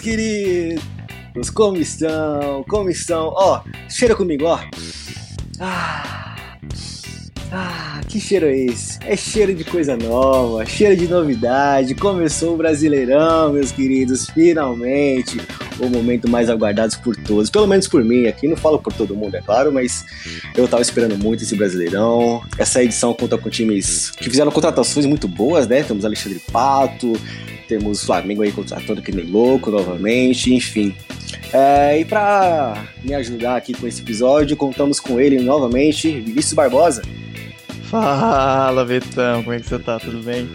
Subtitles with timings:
[0.00, 1.50] queridos!
[1.54, 2.64] Como estão?
[2.68, 3.32] Como estão?
[3.34, 4.58] Ó, cheira comigo, ó.
[5.60, 6.30] Ah,
[7.52, 8.98] ah, que cheiro é esse?
[9.04, 11.96] É cheiro de coisa nova, cheiro de novidade.
[11.96, 15.40] Começou o Brasileirão, meus queridos, finalmente.
[15.80, 18.26] O momento mais aguardado por todos, pelo menos por mim.
[18.26, 20.04] Aqui não falo por todo mundo, é claro, mas
[20.56, 22.40] eu tava esperando muito esse Brasileirão.
[22.56, 25.82] Essa edição conta com times que fizeram contratações muito boas, né?
[25.82, 27.14] Temos Alexandre Pato,
[27.70, 30.92] temos o Flamengo aí contratando que nem louco novamente, enfim.
[31.52, 37.02] É, e para me ajudar aqui com esse episódio, contamos com ele novamente, Vinícius Barbosa.
[37.84, 39.98] Fala, Betão, como é que você tá?
[40.00, 40.48] Tudo bem?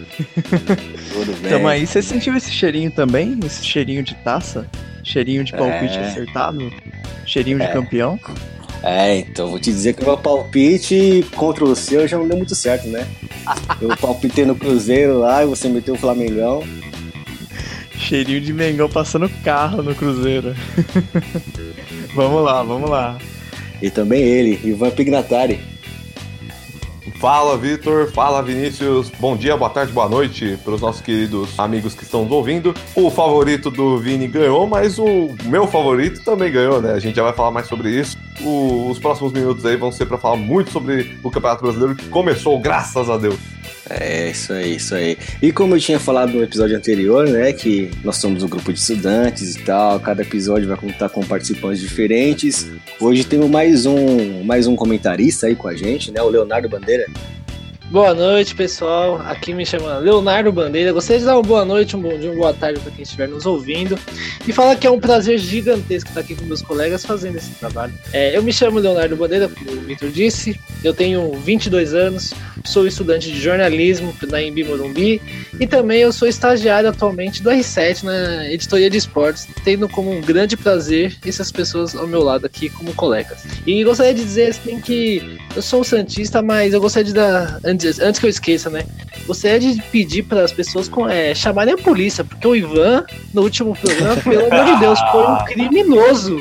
[1.12, 1.50] Tudo bem.
[1.52, 3.38] Tamo aí, você sentiu esse cheirinho também?
[3.44, 4.66] Esse cheirinho de taça?
[5.02, 6.06] Cheirinho de palpite É.
[6.06, 6.70] acertado?
[7.26, 7.68] Cheirinho de É.
[7.68, 8.18] campeão?
[8.82, 12.36] É, então vou te dizer que o meu palpite contra o seu já não deu
[12.36, 13.06] muito certo, né?
[13.80, 16.62] Eu palpitei no Cruzeiro lá e você meteu o Flamengão.
[18.06, 20.54] Cheirinho de Mengão passando carro no Cruzeiro.
[22.14, 23.18] vamos lá, vamos lá.
[23.82, 25.58] E também ele, Ivan Pignatari.
[27.20, 31.94] Fala Vitor, fala Vinícius, bom dia, boa tarde, boa noite para os nossos queridos amigos
[31.94, 32.74] que estão nos ouvindo.
[32.94, 36.92] O favorito do Vini ganhou, mas o meu favorito também ganhou, né?
[36.92, 38.18] A gente já vai falar mais sobre isso.
[38.42, 42.06] O- os próximos minutos aí vão ser para falar muito sobre o Campeonato Brasileiro que
[42.08, 43.36] começou, graças a Deus.
[43.88, 45.16] É, isso aí, isso aí.
[45.40, 48.80] E como eu tinha falado no episódio anterior, né, que nós somos um grupo de
[48.80, 52.66] estudantes e tal, cada episódio vai contar com participantes diferentes.
[53.00, 57.05] Hoje temos mais um, mais um comentarista aí com a gente, né, o Leonardo Bandeira.
[57.08, 57.45] it.
[57.90, 59.22] Boa noite, pessoal.
[59.24, 60.92] Aqui me chama Leonardo Bandeira.
[60.92, 63.28] Gostaria de dar uma boa noite, um bom dia, uma boa tarde para quem estiver
[63.28, 63.96] nos ouvindo.
[64.46, 67.94] E falar que é um prazer gigantesco estar aqui com meus colegas fazendo esse trabalho.
[68.12, 70.58] É, eu me chamo Leonardo Bandeira, como o Victor disse.
[70.82, 75.22] Eu tenho 22 anos, sou estudante de jornalismo na Embi Morumbi.
[75.58, 80.20] E também eu sou estagiário atualmente do R7 na editoria de esportes, tendo como um
[80.20, 83.44] grande prazer essas pessoas ao meu lado aqui como colegas.
[83.66, 87.60] E gostaria de dizer assim que eu sou um Santista, mas eu gostaria de dar.
[87.76, 88.86] Antes, antes que eu esqueça, né?
[89.26, 93.04] Gostaria de pedir para as pessoas com- é, chamarem a polícia, porque o Ivan,
[93.34, 96.40] no último programa, pelo amor de Deus, foi um criminoso.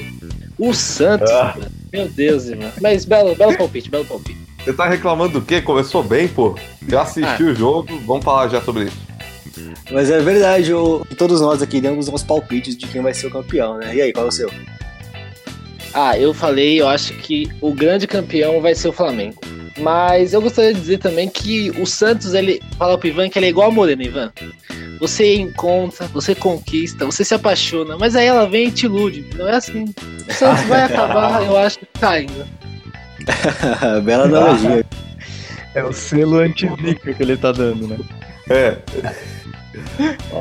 [0.58, 1.66] O Santos, mano.
[1.92, 2.72] meu Deus, Ivan.
[2.82, 4.38] Mas belo, belo palpite, belo palpite.
[4.64, 5.60] Você tá reclamando do quê?
[5.62, 6.58] Começou bem, pô.
[6.88, 8.98] Já assisti o jogo, vamos falar já sobre isso.
[9.92, 13.32] Mas é verdade, o- todos nós aqui demos uns palpites de quem vai ser o
[13.32, 13.94] campeão, né?
[13.94, 14.50] E aí, qual é o seu?
[15.94, 19.42] Ah, eu falei, eu acho que o grande campeão vai ser o Flamengo.
[19.78, 23.48] Mas eu gostaria de dizer também que o Santos, ele fala pro Ivan que ele
[23.48, 24.32] é igual a Morena, Ivan.
[25.00, 29.26] Você encontra, você conquista, você se apaixona, mas aí ela vem e te ilude.
[29.36, 29.94] Não é assim.
[30.28, 32.46] O Santos vai acabar, eu acho, caindo.
[34.04, 34.86] Bela analogia.
[35.74, 37.98] É o selo anti-zica que ele tá dando, né?
[38.50, 38.78] É,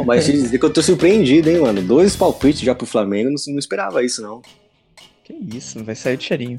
[0.05, 1.83] mas te dizer que eu tô surpreendido, hein, mano.
[1.83, 4.43] Dois palpites já pro Flamengo, não, não esperava isso, não.
[5.25, 6.59] Que isso, vai sair de cheirinho.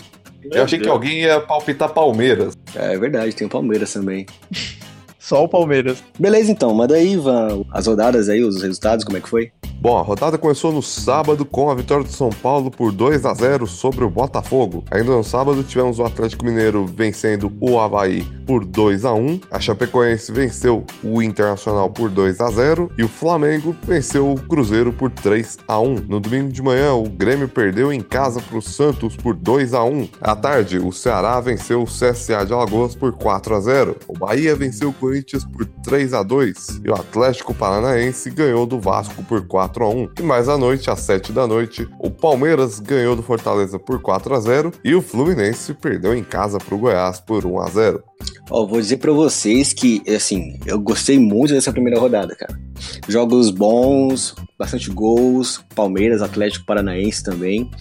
[0.51, 2.57] Eu achei que alguém ia palpitar Palmeiras.
[2.75, 4.25] É verdade, tem o Palmeiras também.
[5.25, 6.03] Só o Palmeiras.
[6.19, 9.51] Beleza, então, manda aí, Ivan, as rodadas aí, os resultados, como é que foi?
[9.81, 13.33] Bom, a rodada começou no sábado com a vitória do São Paulo por 2 a
[13.33, 14.83] 0 sobre o Botafogo.
[14.89, 19.41] Ainda no sábado tivemos o Atlético Mineiro vencendo o Havaí por 2 a 1.
[19.51, 24.93] A Chapecoense venceu o Internacional por 2 a 0 e o Flamengo venceu o Cruzeiro
[24.93, 26.05] por 3 a 1.
[26.07, 29.83] No domingo de manhã, o Grêmio perdeu em casa para o Santos por 2 a
[29.83, 30.09] 1.
[30.21, 33.97] À tarde, o Ceará venceu o CSA de Alagoas por 4 a 0.
[34.07, 38.79] O Bahia venceu o Corinthians por 3 a 2 e o Atlético Paranaense ganhou do
[38.79, 40.09] Vasco por 4 a 1.
[40.19, 44.35] E mais à noite, às 7 da noite, o Palmeiras ganhou do Fortaleza por 4
[44.35, 48.03] a 0 e o Fluminense perdeu em casa para o Goiás por 1 a 0.
[48.49, 52.59] Ó, vou dizer pra vocês que, assim, eu gostei muito dessa primeira rodada, cara.
[53.07, 57.71] Jogos bons, bastante gols, Palmeiras, Atlético Paranaense também,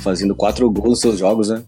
[0.00, 1.62] fazendo quatro gols nos seus jogos, né?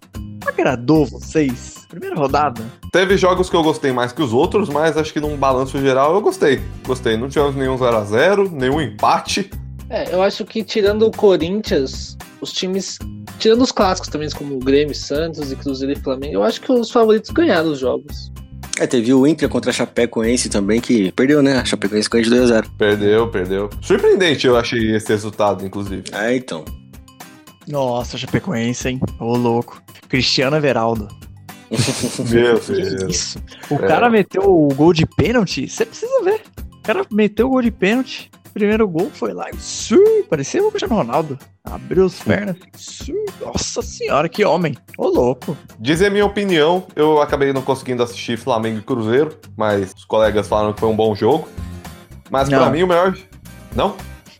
[0.46, 1.73] Agradou vocês?
[1.88, 2.62] Primeira rodada?
[2.92, 6.14] Teve jogos que eu gostei mais que os outros, mas acho que num balanço geral
[6.14, 6.60] eu gostei.
[6.86, 7.16] Gostei.
[7.16, 9.50] Não tivemos nenhum 0 a 0 nenhum empate.
[9.90, 12.98] É, eu acho que tirando o Corinthians, os times.
[13.38, 16.72] Tirando os clássicos também, como o Grêmio, Santos e Cruzeiro e Flamengo, eu acho que
[16.72, 18.32] os favoritos ganharam os jogos.
[18.78, 21.58] É, teve o Inter contra a Chapecoense também, que perdeu, né?
[21.58, 22.66] A Chapecoense ganhou de 2x0.
[22.76, 23.70] Perdeu, perdeu.
[23.80, 26.02] Surpreendente eu achei esse resultado, inclusive.
[26.12, 26.64] É, então.
[27.68, 29.00] Nossa, Chapecoense, hein?
[29.20, 29.80] Ô, louco.
[30.08, 31.08] Cristiano Everaldo.
[32.30, 32.68] Meu Deus.
[33.08, 33.38] isso?
[33.70, 33.86] O É.
[33.86, 36.42] cara meteu o gol de pênalti, você precisa ver.
[36.72, 38.30] O cara meteu o gol de pênalti.
[38.52, 39.98] Primeiro gol foi lá e su,
[40.30, 41.36] parecia o Cristiano Ronaldo.
[41.64, 42.56] Abriu as pernas.
[42.76, 43.12] su,
[43.44, 44.76] nossa senhora, que homem.
[44.96, 45.56] Ô, louco.
[45.80, 50.72] Dizer minha opinião, eu acabei não conseguindo assistir Flamengo e Cruzeiro, mas os colegas falaram
[50.72, 51.48] que foi um bom jogo.
[52.30, 52.70] Mas pra Não.
[52.70, 53.16] mim o melhor.
[53.74, 53.96] Não?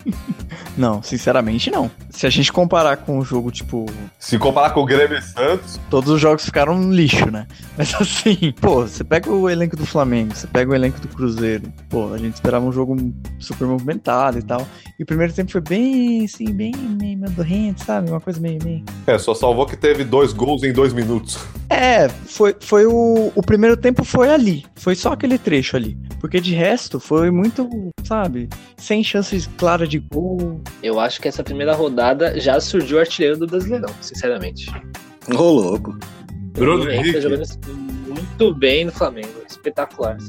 [0.76, 1.90] Não, sinceramente não.
[2.10, 3.86] Se a gente comparar com o jogo, tipo,
[4.18, 7.46] Se comparar com o Grêmio e Santos, todos os jogos ficaram um lixo, né?
[7.76, 11.72] Mas assim, pô, você pega o elenco do Flamengo, você pega o elenco do Cruzeiro,
[11.88, 12.96] pô, a gente esperava um jogo
[13.38, 14.66] super movimentado e tal.
[14.98, 18.10] E o primeiro tempo foi bem, assim, bem meio madorrento, sabe?
[18.10, 18.84] Uma coisa meio, meio.
[19.06, 21.38] é, só salvou que teve dois gols em dois minutos.
[21.68, 23.32] É, foi, foi o.
[23.34, 24.64] O primeiro tempo foi ali.
[24.76, 25.96] Foi só aquele trecho ali.
[26.20, 27.68] Porque de resto foi muito,
[28.04, 28.48] sabe?
[28.76, 30.60] Sem chances claras de gol.
[30.82, 34.70] Eu acho que essa primeira rodada já surgiu o artilheiro do Brasileirão, sinceramente.
[35.34, 35.96] Ô, louco.
[36.52, 37.20] Bruno Tá Henrique.
[37.20, 37.42] jogando
[38.06, 39.28] muito bem no Flamengo.
[39.48, 40.16] Espetacular.
[40.16, 40.28] assim.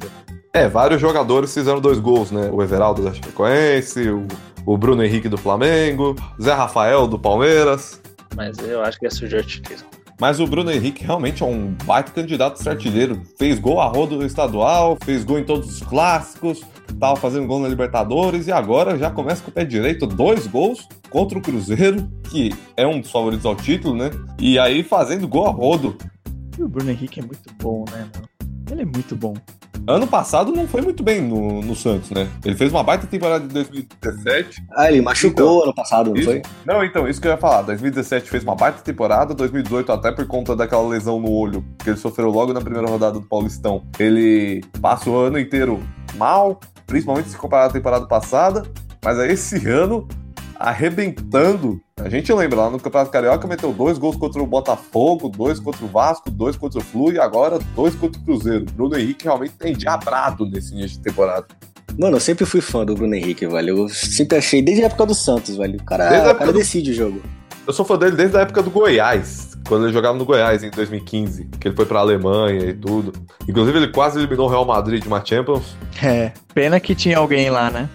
[0.53, 2.49] É, vários jogadores fizeram dois gols, né?
[2.51, 4.25] O Everaldo da Chapecoense, o,
[4.65, 8.01] o Bruno Henrique do Flamengo, Zé Rafael do Palmeiras.
[8.35, 9.83] Mas eu acho que já surgiu o artilheiro.
[10.19, 13.21] Mas o Bruno Henrique realmente é um baita candidato a artilheiro.
[13.37, 16.61] Fez gol a rodo estadual, fez gol em todos os clássicos,
[16.99, 20.87] tava fazendo gol na Libertadores e agora já começa com o pé direito, dois gols
[21.09, 24.09] contra o Cruzeiro, que é um dos favoritos ao título, né?
[24.39, 25.97] E aí fazendo gol a rodo.
[26.57, 28.29] E o Bruno Henrique é muito bom, né, mano?
[28.71, 29.33] Ele é muito bom.
[29.87, 32.27] Ano passado não foi muito bem no, no Santos, né?
[32.43, 34.63] Ele fez uma baita temporada de 2017.
[34.75, 36.41] Ah, ele machucou ano passado, não Isso- foi?
[36.65, 37.61] Não, então, isso que eu ia falar.
[37.63, 41.97] 2017 fez uma baita temporada, 2018 até por conta daquela lesão no olho que ele
[41.97, 43.83] sofreu logo na primeira rodada do Paulistão.
[43.99, 45.81] Ele passa o ano inteiro
[46.15, 48.63] mal, principalmente se comparar à temporada passada,
[49.03, 50.07] mas aí esse ano
[50.59, 51.79] arrebentando.
[51.99, 55.83] A gente lembra, lá no Campeonato Carioca meteu dois gols contra o Botafogo, dois contra
[55.85, 58.65] o Vasco, dois contra o Flu e agora dois contra o Cruzeiro.
[58.73, 61.45] Bruno Henrique realmente tem diabrado nesse início de temporada.
[61.97, 63.77] Mano, eu sempre fui fã do Bruno Henrique, velho.
[63.77, 65.79] Eu sempre achei, desde a época do Santos, velho.
[65.79, 67.21] O cara, Desde a o cara do- decide o jogo.
[67.65, 70.69] Eu sou fã dele desde a época do Goiás, quando ele jogava no Goiás em
[70.69, 73.11] 2015, que ele foi pra Alemanha e tudo.
[73.47, 75.75] Inclusive, ele quase eliminou o Real Madrid de uma Champions.
[76.03, 77.89] É, pena que tinha alguém lá, né?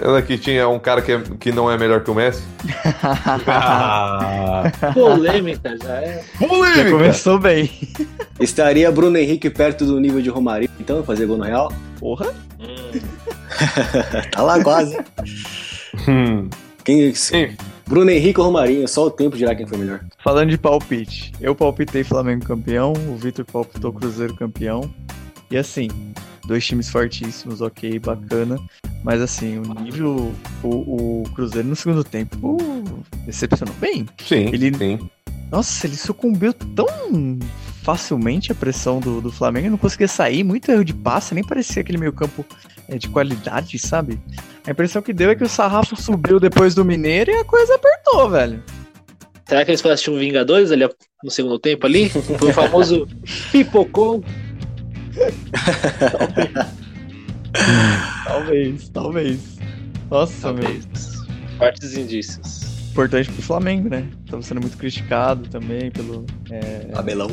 [0.00, 2.42] Ela que tinha um cara que, é- que não é melhor que o Messi.
[3.46, 4.62] Ah,
[4.94, 6.24] Polêmica já é.
[6.40, 6.90] Já polêmica!
[6.90, 7.70] começou bem.
[8.38, 11.72] Estaria Bruno Henrique perto do nível de Romário, então, fazer gol no Real?
[11.98, 12.26] Porra.
[12.58, 13.00] Hum,
[14.32, 14.96] Tá lá quase.
[16.08, 16.48] Hum,
[16.84, 17.56] Quem, Sim.
[17.86, 20.00] Bruno Henrique ou Romarinho, só o tempo dirá quem foi melhor.
[20.22, 24.88] Falando de palpite, eu palpitei Flamengo campeão, o Vitor palpitou Cruzeiro campeão.
[25.50, 25.88] E assim,
[26.50, 28.58] dois times fortíssimos, ok, bacana.
[29.04, 30.34] Mas assim, o nível.
[30.62, 34.06] O, o Cruzeiro no segundo tempo uh, decepcionou bem.
[34.18, 35.10] Sim, Ele- sim.
[35.50, 36.86] Nossa, ele sucumbiu tão
[37.82, 41.42] facilmente à pressão do, do Flamengo, ele não conseguia sair, muito erro de passe, nem
[41.42, 42.44] parecia aquele meio campo
[42.88, 44.20] é, de qualidade, sabe?
[44.64, 47.74] A impressão que deu é que o sarrafo subiu depois do Mineiro e a coisa
[47.74, 48.62] apertou, velho.
[49.48, 50.88] Será que eles foram assistir um Vingadores ali
[51.24, 52.10] no segundo tempo ali?
[52.10, 53.08] Foi o famoso
[53.50, 54.22] pipocou.
[58.24, 59.58] Talvez, talvez.
[60.10, 60.62] Nossa, meu.
[60.62, 60.88] Talvez.
[61.58, 62.90] Fortes indícios.
[62.90, 64.08] Importante pro Flamengo, né?
[64.28, 66.24] Tava sendo muito criticado também pelo.
[66.50, 67.28] É, Abelão.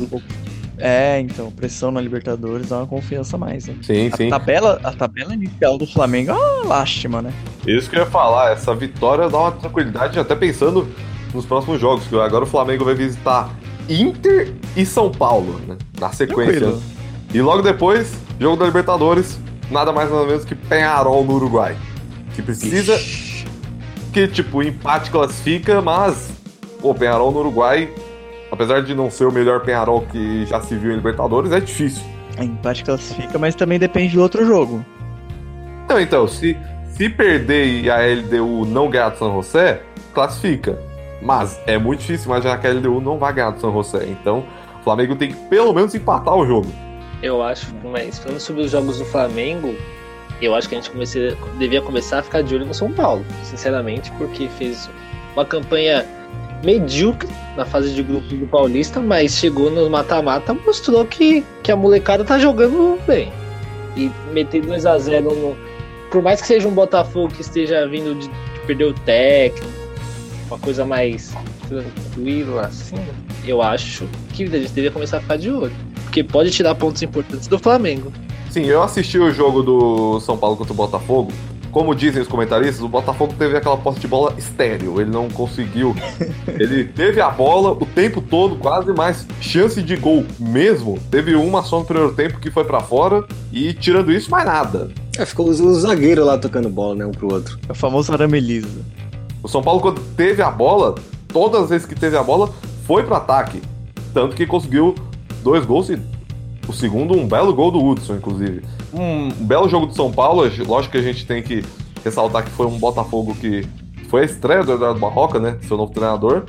[0.78, 3.74] é, então, pressão na Libertadores dá uma confiança a mais, né?
[3.82, 4.28] Sim, A sim.
[4.28, 7.32] tabela, a tabela inicial do Flamengo é uma lástima, né?
[7.66, 10.88] Isso que eu ia falar, essa vitória dá uma tranquilidade, até pensando
[11.34, 13.50] nos próximos jogos, que agora o Flamengo vai visitar
[13.88, 15.76] Inter e São Paulo, né?
[15.98, 16.60] Na sequência.
[16.60, 16.97] Tranquilo.
[17.32, 19.38] E logo depois, jogo da Libertadores,
[19.70, 21.76] nada mais nada menos que Penharol no Uruguai.
[22.34, 22.98] Que precisa.
[24.12, 26.30] Que, tipo, empate classifica, mas.
[26.80, 27.92] Pô, Penharol no Uruguai,
[28.50, 32.02] apesar de não ser o melhor Penharol que já se viu em Libertadores, é difícil.
[32.38, 34.84] A empate classifica, mas também depende do outro jogo.
[35.88, 36.56] Não, então, se,
[36.90, 39.82] se perder e a LDU não ganhar do San José,
[40.14, 40.78] classifica.
[41.20, 44.06] Mas é muito difícil imaginar que a LDU não vai ganhar do San José.
[44.08, 44.44] Então,
[44.80, 46.68] o Flamengo tem que pelo menos empatar o jogo.
[47.22, 49.74] Eu acho, mas falando sobre os jogos do Flamengo,
[50.40, 53.24] eu acho que a gente comece- devia começar a ficar de olho no São Paulo,
[53.44, 54.88] sinceramente, porque fez
[55.34, 56.06] uma campanha
[56.64, 61.76] medíocre na fase de grupo do Paulista, mas chegou no mata-mata, mostrou que, que a
[61.76, 63.32] molecada tá jogando bem.
[63.96, 65.56] E meter 2 a 0 no.
[66.10, 69.66] Por mais que seja um Botafogo que esteja vindo de, de perder o técnico,
[70.48, 71.34] uma coisa mais
[71.68, 72.96] tranquila assim,
[73.44, 75.72] eu acho que a gente deveria começar a ficar de olho.
[76.08, 78.10] Porque pode tirar pontos importantes do Flamengo.
[78.50, 81.30] Sim, eu assisti o jogo do São Paulo contra o Botafogo.
[81.70, 84.98] Como dizem os comentaristas, o Botafogo teve aquela posse de bola estéreo.
[84.98, 85.94] Ele não conseguiu.
[86.58, 90.98] Ele teve a bola o tempo todo, quase, mas chance de gol mesmo.
[91.10, 93.22] Teve uma só no primeiro tempo que foi pra fora.
[93.52, 94.90] E tirando isso, mais nada.
[95.18, 97.58] É, ficou os, os zagueiros lá tocando bola, né, um pro outro.
[97.68, 98.80] É o famoso Aramelisa.
[99.42, 100.94] O São Paulo, quando teve a bola,
[101.28, 102.50] todas as vezes que teve a bola,
[102.86, 103.60] foi pro ataque.
[104.14, 104.94] Tanto que conseguiu
[105.42, 105.98] dois gols e
[106.68, 108.62] o segundo, um belo gol do Hudson, inclusive.
[108.92, 111.64] Um belo jogo do São Paulo, lógico que a gente tem que
[112.04, 113.66] ressaltar que foi um Botafogo que
[114.08, 115.58] foi a estreia do Eduardo Barroca, né?
[115.62, 116.44] Seu novo treinador.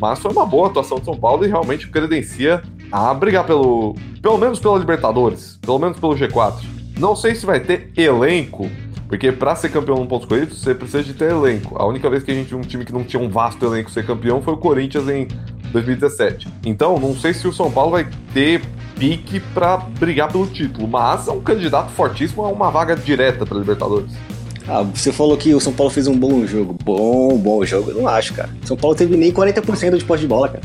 [0.00, 3.94] Mas foi uma boa atuação de São Paulo e realmente credencia a brigar pelo.
[4.22, 6.54] pelo menos pela Libertadores, pelo menos pelo G4.
[6.98, 8.70] Não sei se vai ter elenco,
[9.08, 11.76] porque para ser campeão num pontos corridos, você precisa de ter elenco.
[11.80, 13.90] A única vez que a gente viu um time que não tinha um vasto elenco
[13.90, 15.26] ser campeão foi o Corinthians em
[15.72, 16.46] 2017.
[16.64, 18.62] Então, não sei se o São Paulo vai ter
[18.98, 23.56] pique para brigar pelo título, mas é um candidato fortíssimo a uma vaga direta para
[23.56, 24.12] Libertadores.
[24.66, 26.76] Ah, você falou que o São Paulo fez um bom jogo.
[26.84, 27.90] Bom, bom jogo.
[27.90, 28.50] Eu não acho, cara.
[28.64, 30.62] São Paulo teve nem 40% de posse de bola, cara.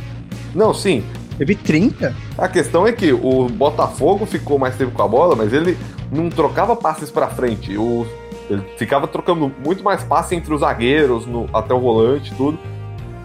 [0.53, 1.03] Não, sim.
[1.37, 2.13] Teve 30.
[2.37, 5.77] A questão é que o Botafogo ficou mais tempo com a bola, mas ele
[6.11, 7.77] não trocava passes para frente.
[7.77, 8.05] O,
[8.49, 12.57] ele ficava trocando muito mais passe entre os zagueiros, no, até o volante e tudo.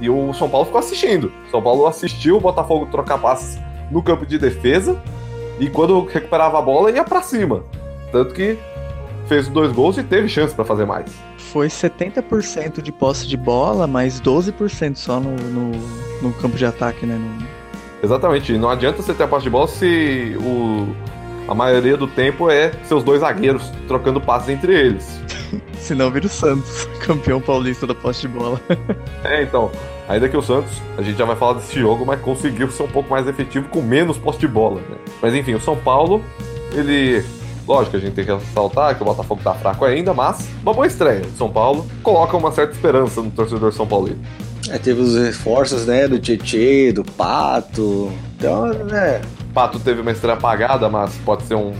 [0.00, 1.32] E o São Paulo ficou assistindo.
[1.46, 3.58] O São Paulo assistiu o Botafogo trocar passes
[3.90, 5.00] no campo de defesa.
[5.58, 7.64] E quando recuperava a bola, ia para cima.
[8.12, 8.56] Tanto que
[9.26, 11.10] fez dois gols e teve chance para fazer mais.
[11.36, 15.72] Foi 70% de posse de bola, mas 12% só no, no,
[16.22, 17.16] no, campo de ataque, né?
[17.16, 17.46] No...
[18.02, 18.56] Exatamente.
[18.56, 20.94] Não adianta você ter a posse de bola se o,
[21.48, 25.20] a maioria do tempo é seus dois zagueiros trocando passes entre eles.
[25.80, 28.60] Senão vira o Santos, campeão paulista da posse de bola.
[29.24, 29.70] é, então.
[30.08, 32.88] Ainda que o Santos, a gente já vai falar desse jogo, mas conseguiu ser um
[32.88, 34.80] pouco mais efetivo com menos posse de bola.
[34.88, 34.96] Né?
[35.20, 36.22] Mas enfim, o São Paulo,
[36.72, 37.22] ele
[37.68, 40.86] Lógico, a gente tem que ressaltar que o Botafogo tá fraco ainda, mas uma boa
[40.86, 44.18] estreia de São Paulo coloca uma certa esperança no torcedor São Paulino.
[44.70, 48.10] É, teve os reforços, né, do Tietê, do Pato.
[48.36, 49.20] Então, né.
[49.58, 51.72] Pato teve uma estreia apagada, mas pode ser um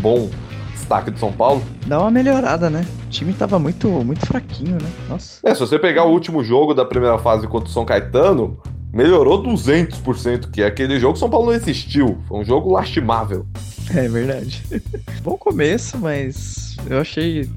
[0.00, 0.30] bom
[0.72, 1.64] destaque de São Paulo.
[1.84, 2.86] Dá uma melhorada, né?
[3.06, 4.88] O time tava muito, muito fraquinho, né?
[5.08, 5.40] Nossa.
[5.42, 8.56] É, se você pegar o último jogo da primeira fase contra o São Caetano,
[8.92, 12.18] melhorou 200%, que é aquele jogo que São Paulo não existiu.
[12.28, 13.44] Foi um jogo lastimável.
[13.92, 14.62] É verdade.
[15.20, 17.50] Bom começo, mas eu achei,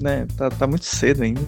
[0.00, 1.42] né, tá, tá muito cedo ainda.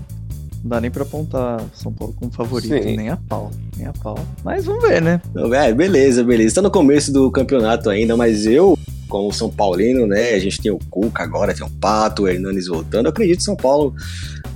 [0.67, 2.97] Não dá nem pra apontar São Paulo como favorito, Sim.
[2.97, 4.19] nem a pau, nem a pau.
[4.43, 5.23] Mas vamos ver, né?
[5.53, 6.57] É, beleza, beleza.
[6.57, 8.77] Tá no começo do campeonato ainda, mas eu,
[9.09, 12.67] como São Paulino, né, a gente tem o Cuca agora, tem o Pato, o Hernanes
[12.67, 13.07] voltando.
[13.07, 13.95] Eu acredito que São Paulo,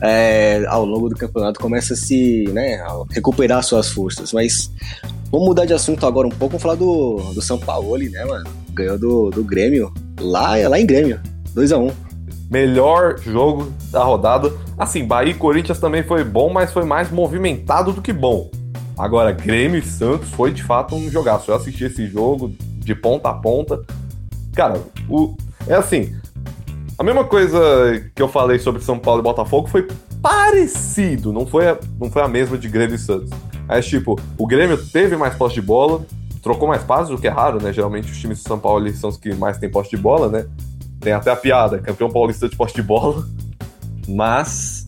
[0.01, 4.33] é, ao longo do campeonato, começa a se, né, a recuperar suas forças.
[4.33, 4.69] Mas
[5.31, 8.51] vamos mudar de assunto agora um pouco, vamos falar do, do São Paulo, né, mano?
[8.73, 11.21] ganhou do, do Grêmio, lá, lá em Grêmio,
[11.55, 12.11] 2 a 1
[12.51, 14.53] Melhor jogo da rodada.
[14.81, 18.51] Assim, Bahia e Corinthians também foi bom, mas foi mais movimentado do que bom.
[18.97, 21.51] Agora, Grêmio e Santos foi de fato um jogaço.
[21.51, 23.83] Eu assisti esse jogo de ponta a ponta.
[24.55, 26.17] Cara, o, é assim.
[26.97, 27.61] A mesma coisa
[28.15, 29.87] que eu falei sobre São Paulo e Botafogo foi
[30.23, 33.29] parecido, não foi a, não foi a mesma de Grêmio e Santos.
[33.69, 36.07] Mas, tipo, o Grêmio teve mais posse de bola,
[36.43, 37.71] trocou mais passes, o que é raro, né?
[37.71, 40.47] Geralmente os times de São Paulo são os que mais têm poste de bola, né?
[40.99, 43.27] Tem até a piada, campeão paulista de poste de bola.
[44.15, 44.87] Mas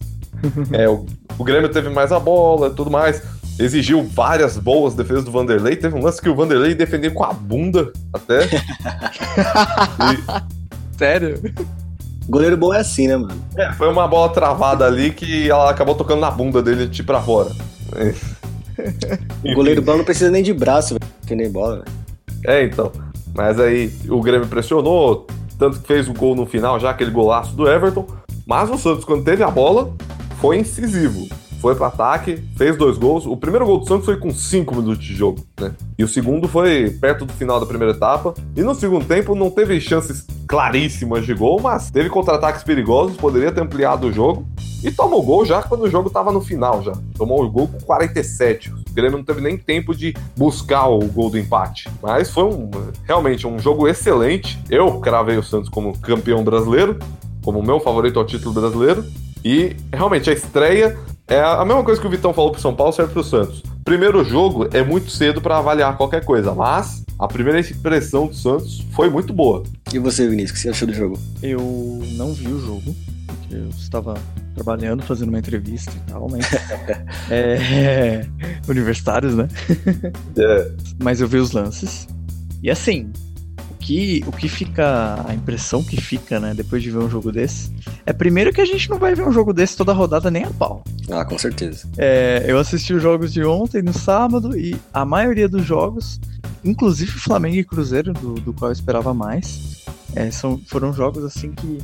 [0.73, 1.07] é, o,
[1.39, 3.23] o Grêmio teve mais a bola e tudo mais.
[3.59, 5.77] Exigiu várias boas defesas do Vanderlei.
[5.77, 8.47] Teve um lance que o Vanderlei defendeu com a bunda até.
[10.11, 10.99] e...
[10.99, 11.41] Sério?
[12.29, 13.35] Goleiro bom é assim, né, mano?
[13.57, 17.21] É, foi uma bola travada ali que ela acabou tocando na bunda dele, tipo, pra
[17.21, 17.51] fora.
[19.45, 21.85] o goleiro bom não precisa nem de braço, que nem bola,
[22.47, 22.91] É, então.
[23.35, 25.27] Mas aí o Grêmio pressionou,
[25.59, 28.07] tanto que fez o gol no final, já aquele golaço do Everton.
[28.47, 29.95] Mas o Santos, quando teve a bola,
[30.41, 31.29] foi incisivo
[31.63, 33.25] foi pro ataque, fez dois gols.
[33.25, 35.73] O primeiro gol do Santos foi com cinco minutos de jogo, né?
[35.97, 38.35] E o segundo foi perto do final da primeira etapa.
[38.57, 43.53] E no segundo tempo não teve chances claríssimas de gol, mas teve contra-ataques perigosos, poderia
[43.53, 44.45] ter ampliado o jogo.
[44.83, 46.95] E tomou gol já quando o jogo tava no final já.
[47.17, 48.73] Tomou o gol com 47.
[48.73, 51.89] O Grêmio não teve nem tempo de buscar o gol do empate.
[52.03, 52.69] Mas foi um,
[53.07, 54.59] realmente um jogo excelente.
[54.69, 56.99] Eu cravei o Santos como campeão brasileiro,
[57.43, 59.05] como meu favorito ao título brasileiro.
[59.45, 60.97] E realmente a estreia
[61.27, 63.63] é a mesma coisa que o Vitão falou pro São Paulo serve pro Santos.
[63.85, 68.85] Primeiro jogo é muito cedo para avaliar qualquer coisa, mas a primeira impressão do Santos
[68.93, 69.63] foi muito boa.
[69.93, 71.19] E você, Vinícius, o que você achou do jogo?
[71.43, 71.61] Eu
[72.13, 72.95] não vi o jogo,
[73.27, 74.15] porque eu estava
[74.55, 76.47] trabalhando, fazendo uma entrevista e tal, mas.
[77.31, 78.27] é,
[78.69, 79.49] universitários, né?
[80.37, 80.71] É.
[81.03, 82.07] Mas eu vi os lances.
[82.63, 83.11] E assim,
[83.83, 87.71] que, o que fica, a impressão que fica, né, depois de ver um jogo desse,
[88.07, 90.51] é primeiro que a gente não vai ver um jogo desse toda rodada nem a
[90.51, 90.85] pau.
[91.11, 91.89] Ah, com certeza.
[91.99, 96.21] É, eu assisti os jogos de ontem, no sábado, e a maioria dos jogos,
[96.65, 99.85] inclusive Flamengo e Cruzeiro, do, do qual eu esperava mais,
[100.15, 101.79] é, são, foram jogos assim que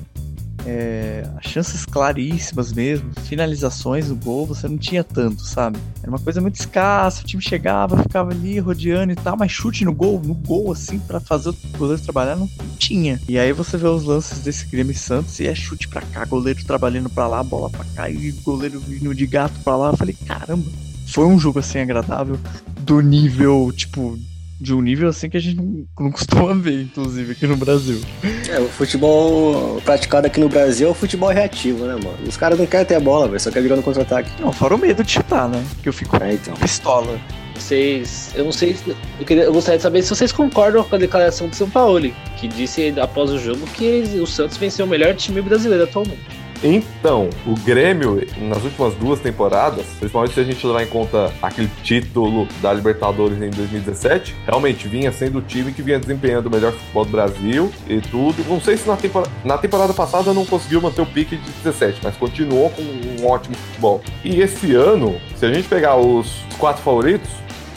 [0.68, 5.78] é, chances claríssimas mesmo, finalizações no gol, você não tinha tanto, sabe?
[6.02, 9.84] Era uma coisa muito escassa, o time chegava, ficava ali rodeando e tal, mas chute
[9.84, 12.48] no gol, no gol, assim, para fazer o goleiro trabalhar, não
[12.78, 13.18] tinha.
[13.26, 16.62] E aí você vê os lances desse Grêmio Santos e é chute pra cá, goleiro
[16.64, 19.90] trabalhando pra lá, bola pra cá, e goleiro vindo de gato pra lá.
[19.90, 20.70] Eu falei, caramba,
[21.06, 22.38] foi um jogo assim agradável,
[22.80, 24.18] do nível, tipo,
[24.60, 28.00] de um nível assim que a gente não, não, costuma ver, inclusive, aqui no Brasil.
[28.48, 32.18] É, o futebol praticado aqui no Brasil é o futebol reativo, né, mano?
[32.26, 34.30] Os caras não querem ter a bola, velho, só querem jogar no contra-ataque.
[34.40, 35.64] Não, fora o medo de chutar, né?
[35.82, 36.54] Que eu fico é, então.
[36.54, 37.18] pistola.
[37.54, 38.30] Vocês.
[38.34, 38.76] Eu não sei.
[39.18, 42.10] Eu, queria, eu gostaria de saber se vocês concordam com a declaração do São Paulo,
[42.36, 46.37] que disse após o jogo que o Santos venceu o melhor time brasileiro atualmente.
[46.62, 51.70] Então, o Grêmio, nas últimas duas temporadas, principalmente se a gente levar em conta aquele
[51.84, 56.72] título da Libertadores em 2017, realmente vinha sendo o time que vinha desempenhando o melhor
[56.72, 58.44] futebol do Brasil e tudo.
[58.48, 62.00] Não sei se na, tempor na temporada passada não conseguiu manter o pique de 17,
[62.02, 64.02] mas continuou com um ótimo futebol.
[64.24, 67.30] E esse ano, se a gente pegar os quatro favoritos,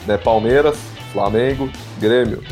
[0.07, 0.79] né, Palmeiras,
[1.13, 1.69] Flamengo,
[1.99, 2.43] Grêmio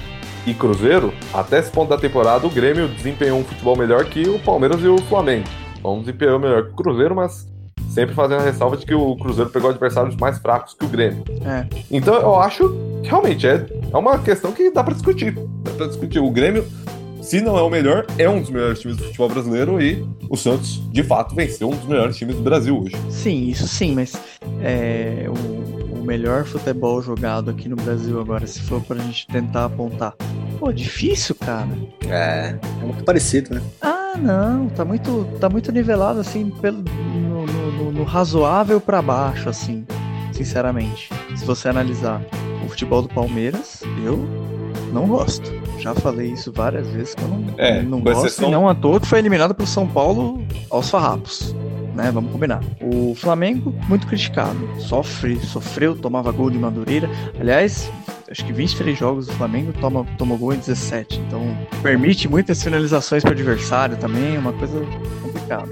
[0.45, 4.37] e Cruzeiro, até esse ponto da temporada o Grêmio desempenhou um futebol melhor que o
[4.37, 5.47] Palmeiras e o Flamengo.
[5.83, 7.47] Não desempenhou melhor que o Cruzeiro, mas
[7.89, 11.23] sempre fazendo a ressalva de que o Cruzeiro pegou adversários mais fracos que o Grêmio.
[11.45, 11.65] É.
[11.89, 12.69] Então eu acho
[13.01, 15.33] que realmente é, é uma questão que dá para discutir.
[15.63, 16.19] Dá pra discutir.
[16.19, 16.65] O Grêmio,
[17.21, 20.37] se não é o melhor, é um dos melhores times do futebol brasileiro e o
[20.37, 22.95] Santos, de fato, venceu um dos melhores times do Brasil hoje.
[23.09, 24.13] Sim, isso sim, mas
[24.61, 29.65] é, o, o melhor futebol jogado aqui no Brasil agora, se for pra gente tentar
[29.65, 30.13] apontar.
[30.59, 31.69] Pô, difícil, cara.
[32.07, 33.61] É, é muito parecido, né?
[33.81, 39.49] Ah, não, tá muito, tá muito nivelado assim pelo, no, no, no razoável para baixo,
[39.49, 39.85] assim,
[40.31, 41.09] sinceramente.
[41.35, 42.21] Se você analisar
[42.65, 44.17] o futebol do Palmeiras, eu
[44.93, 45.51] não gosto.
[45.79, 48.25] Já falei isso várias vezes que eu não, É, não gosto.
[48.25, 51.55] exceção- E não à toa que foi eliminado pelo São Paulo aos farrapos.
[51.95, 52.61] Né, vamos combinar.
[52.81, 54.57] O Flamengo, muito criticado.
[54.77, 57.09] Sofre, sofreu, tomava gol de Madureira.
[57.37, 57.91] Aliás,
[58.29, 61.19] acho que 23 jogos do Flamengo toma, tomou gol em 17.
[61.27, 64.79] Então, permite muitas finalizações para o adversário também, é uma coisa
[65.21, 65.71] complicada.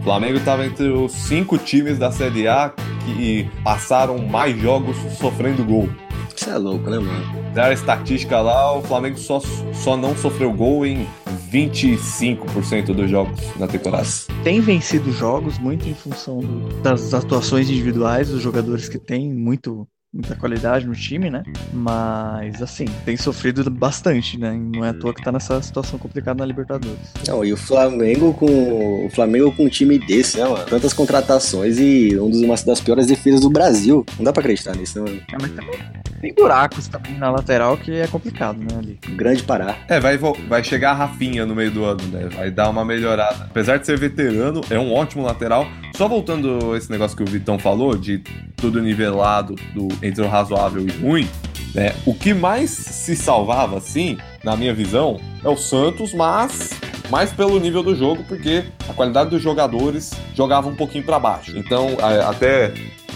[0.00, 2.72] O Flamengo estava entre os cinco times da Série A
[3.04, 5.88] que passaram mais jogos sofrendo gol.
[6.34, 7.52] Isso é louco, né, mano?
[7.52, 9.40] Dar a estatística lá, o Flamengo só,
[9.72, 11.06] só não sofreu gol em
[11.50, 14.06] 25% dos jogos na temporada.
[14.44, 19.86] Tem vencido jogos muito em função do- das atuações individuais dos jogadores que têm muito
[20.18, 21.44] muita qualidade no time, né?
[21.72, 24.52] Mas assim, tem sofrido bastante, né?
[24.52, 26.98] Não é à toa que tá nessa situação complicada na Libertadores.
[27.26, 29.06] Não, e o Flamengo com.
[29.06, 30.64] O Flamengo com um time desse, né, mano?
[30.66, 34.04] Tantas contratações e um dos, uma das piores defesas do Brasil.
[34.16, 35.22] Não dá pra acreditar nisso, né, mano?
[35.32, 35.78] É, mas também
[36.20, 38.76] tem buracos também na lateral que é complicado, né?
[38.76, 38.98] Ali.
[39.16, 39.76] Grande Pará.
[39.88, 42.28] É, vai, vai chegar a Rafinha no meio do ano, né?
[42.34, 43.44] Vai dar uma melhorada.
[43.44, 45.66] Apesar de ser veterano, é um ótimo lateral.
[45.96, 48.18] Só voltando a esse negócio que o Vitão falou, de
[48.56, 51.28] tudo nivelado do, entre o razoável e ruim,
[51.74, 51.94] né?
[52.04, 56.70] O que mais se salvava, assim, na minha visão, é o Santos, mas
[57.10, 61.56] mais pelo nível do jogo, porque a qualidade dos jogadores jogava um pouquinho pra baixo.
[61.56, 62.72] Então, até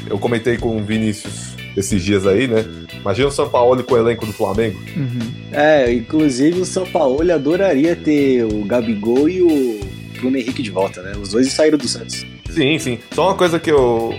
[0.07, 2.65] eu comentei com o Vinícius esses dias aí, né?
[2.95, 4.79] Imagina o São Paulo com o elenco do Flamengo.
[5.51, 9.81] É, inclusive o São Paulo adoraria ter o Gabigol e o
[10.19, 11.13] Bruno Henrique de volta, né?
[11.21, 12.25] Os dois saíram do Santos.
[12.51, 12.99] Sim, sim.
[13.15, 14.15] Só uma coisa que eu,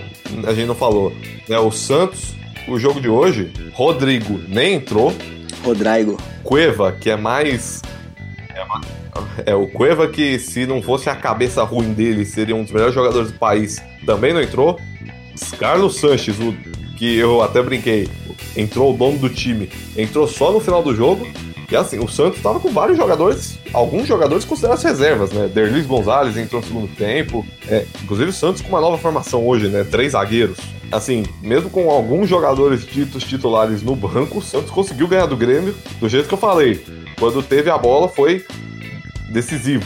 [0.46, 1.12] a gente não falou.
[1.48, 1.58] Né?
[1.58, 2.34] O Santos,
[2.68, 5.14] o jogo de hoje, Rodrigo nem entrou.
[5.62, 6.18] Rodrigo.
[6.42, 7.82] Cueva, que é mais.
[8.54, 12.72] É, é o Cueva que, se não fosse a cabeça ruim dele, seria um dos
[12.72, 14.78] melhores jogadores do país, também não entrou.
[15.58, 16.54] Carlos Sanches, o
[16.96, 18.08] que eu até brinquei,
[18.56, 21.26] entrou o dono do time, entrou só no final do jogo.
[21.70, 25.50] E assim, o Santos estava com vários jogadores, alguns jogadores considerados reservas, né?
[25.52, 27.44] Derlis Gonzalez entrou no segundo tempo.
[27.66, 29.82] É, inclusive o Santos com uma nova formação hoje, né?
[29.82, 30.58] Três zagueiros.
[30.92, 35.74] Assim, mesmo com alguns jogadores ditos titulares no banco, o Santos conseguiu ganhar do Grêmio
[36.00, 36.84] do jeito que eu falei.
[37.18, 38.44] Quando teve a bola, foi
[39.30, 39.84] decisivo,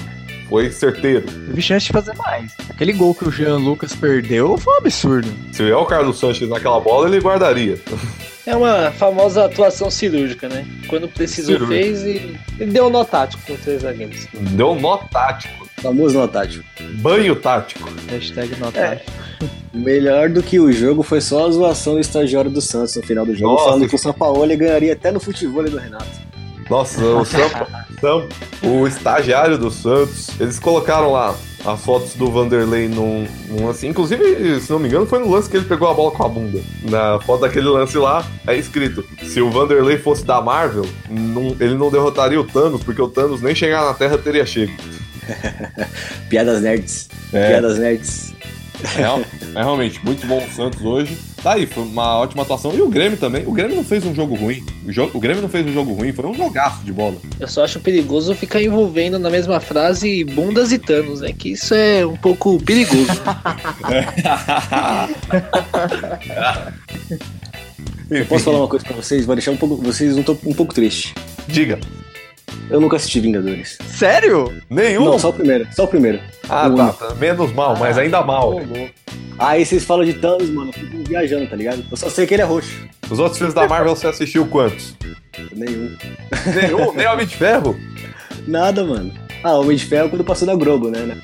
[0.48, 1.26] foi certeiro.
[1.26, 2.52] Teve chance de fazer mais.
[2.68, 5.28] Aquele gol que o Jean Lucas perdeu foi um absurdo.
[5.52, 7.78] Se vier o Carlos Sanches naquela bola, ele guardaria.
[8.48, 10.64] É uma famosa atuação cirúrgica, né?
[10.88, 11.82] Quando precisou, Cirúrgica.
[11.84, 14.26] fez e, e deu um nó tático com os três zagueiros.
[14.32, 16.64] Deu um nó tático, Famoso no tático.
[16.94, 17.88] banho tático.
[18.10, 18.78] Hashtag nota.
[18.80, 19.02] É.
[19.74, 23.26] Melhor do que o jogo foi só a zoação do estagiário do Santos no final
[23.26, 23.64] do jogo, Nossa.
[23.66, 26.06] falando que o São Paulo ganharia até no futebol do Renato.
[26.70, 28.28] Nossa, o, Sam-
[28.62, 31.36] o estagiário do Santos, eles colocaram lá
[31.72, 33.88] as fotos do Vanderlei num, num assim.
[33.88, 36.28] Inclusive, se não me engano, foi no lance que ele pegou a bola com a
[36.28, 36.60] bunda.
[36.82, 41.74] Na foto daquele lance lá, é escrito: se o Vanderlei fosse da Marvel, não- ele
[41.74, 44.72] não derrotaria o Thanos, porque o Thanos nem chegar na Terra teria chego.
[46.28, 47.08] Piadas nerds.
[47.32, 47.48] É.
[47.50, 48.34] Piadas nerds.
[48.96, 49.02] É,
[49.58, 51.16] é realmente muito bom o Santos hoje.
[51.42, 52.74] Tá aí, foi uma ótima atuação.
[52.74, 53.44] E o Grêmio também.
[53.46, 54.64] O Grêmio não fez um jogo ruim.
[54.84, 57.14] O, jo- o Grêmio não fez um jogo ruim, foi um jogaço de bola.
[57.38, 61.32] Eu só acho perigoso ficar envolvendo na mesma frase bundas e tanos, né?
[61.32, 63.06] Que isso é um pouco perigoso.
[68.10, 69.26] Eu posso falar uma coisa pra vocês?
[69.26, 71.14] Vai deixar um pouco, vocês um, um pouco triste.
[71.46, 71.78] Diga.
[72.70, 73.78] Eu nunca assisti Vingadores.
[73.86, 74.52] Sério?
[74.68, 75.04] Nenhum?
[75.04, 75.66] Não, só o primeiro.
[75.72, 76.20] Só o primeiro.
[76.48, 76.74] Ah, Um.
[76.76, 77.14] tá, tá.
[77.16, 78.60] Menos mal, mas ainda mal.
[79.38, 80.70] Aí vocês falam de Thanos, mano.
[80.70, 81.84] Eu fico viajando, tá ligado?
[81.90, 82.88] Eu só sei que ele é roxo.
[83.08, 84.94] Os outros filmes da Marvel você assistiu quantos?
[85.52, 85.96] Nenhum.
[86.54, 86.92] Nenhum?
[86.92, 87.76] Nem Homem de Ferro?
[88.46, 89.12] Nada, mano.
[89.44, 91.00] Ah, Homem de Ferro quando passou da Globo, né?
[91.00, 91.20] né?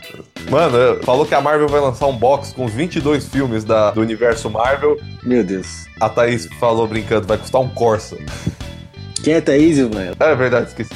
[0.48, 4.00] Mano, falou que a Marvel vai lançar um box com os 22 filmes da, do
[4.00, 4.98] universo Marvel.
[5.22, 5.87] Meu Deus.
[6.00, 8.16] A Thaís falou brincando, vai custar um Corsa.
[9.22, 10.14] Quem é Thaís, velho?
[10.20, 10.94] É verdade, esqueci.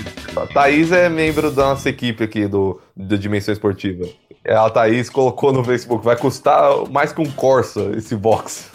[0.53, 4.07] Thaís é membro da nossa equipe aqui do, do Dimensão Esportiva.
[4.49, 8.71] É, A Thaís colocou no Facebook, vai custar mais que um Corsa esse box.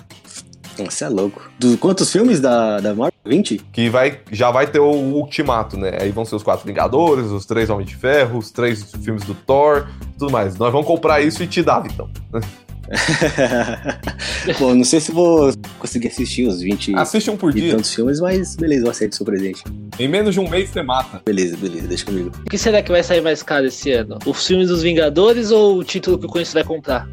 [0.78, 1.50] Você é louco.
[1.58, 3.12] Dos quantos filmes da, da Marvel?
[3.26, 3.58] 20?
[3.72, 5.98] Que vai, já vai ter o ultimato, né?
[6.00, 9.34] Aí vão ser os quatro Vingadores, os três Homens de Ferro, os três filmes do
[9.34, 9.88] Thor,
[10.20, 10.56] tudo mais.
[10.58, 12.08] Nós vamos comprar isso e te dar, então.
[14.58, 17.72] Pô, não sei se vou conseguir assistir os 20 Assiste um por dia.
[17.76, 19.63] tantos filmes, mas beleza, eu aceito o seu presente.
[19.98, 21.22] Em menos de um mês você mata.
[21.26, 22.32] Beleza, beleza, deixa comigo.
[22.46, 24.19] o que será que vai sair mais caro esse ano?
[24.26, 27.08] Os filmes dos Vingadores ou o título que o Corinthians vai comprar?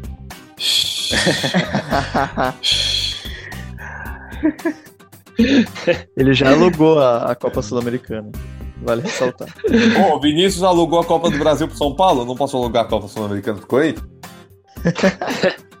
[6.17, 8.31] Ele já alugou a, a Copa Sul-Americana.
[8.83, 9.47] Vale ressaltar.
[9.93, 12.85] Bom, o Vinícius alugou a Copa do Brasil pro São Paulo, eu não posso alugar
[12.85, 14.03] a Copa Sul-Americana pro Corinthians?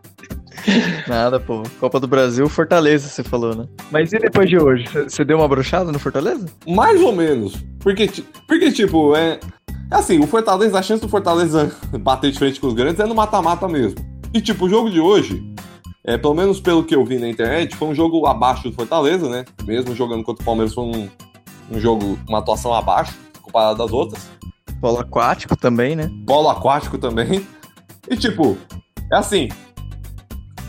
[1.07, 1.63] Nada, pô.
[1.79, 3.65] Copa do Brasil, Fortaleza, você falou, né?
[3.91, 4.85] Mas e depois de hoje?
[4.87, 6.45] Você- deu uma brochada no Fortaleza?
[6.67, 7.55] Mais ou menos.
[7.79, 8.09] Porque,
[8.47, 9.33] porque tipo, é.
[9.33, 9.39] é
[9.95, 13.15] Assim, o Fortaleza, a chance do Fortaleza bater de frente com os grandes é no
[13.15, 13.97] mata-mata mesmo.
[14.33, 15.43] E, tipo, o jogo de hoje,
[16.05, 19.27] é, pelo menos pelo que eu vi na internet, foi um jogo abaixo do Fortaleza,
[19.27, 19.43] né?
[19.65, 21.09] Mesmo jogando contra o Palmeiras, foi um,
[21.71, 24.29] um jogo, uma atuação abaixo, comparado das outras.
[24.79, 26.09] Polo aquático também, né?
[26.25, 27.45] Polo aquático também.
[28.09, 28.57] E, tipo,
[29.11, 29.49] é assim.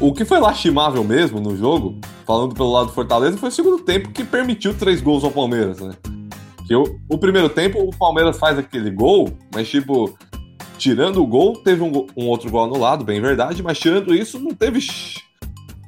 [0.01, 3.85] O que foi lastimável mesmo no jogo, falando pelo lado do Fortaleza, foi o segundo
[3.85, 5.93] tempo que permitiu três gols ao Palmeiras, né?
[6.67, 10.17] Que o, o primeiro tempo o Palmeiras faz aquele gol, mas tipo,
[10.77, 14.53] tirando o gol, teve um, um outro gol anulado, bem verdade, mas tirando isso, não
[14.53, 14.81] teve.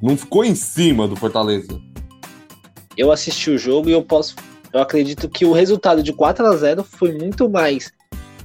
[0.01, 1.81] Não ficou em cima do Fortaleza.
[2.97, 4.35] Eu assisti o jogo e eu posso.
[4.71, 7.91] Eu acredito que o resultado de 4 a 0 foi muito mais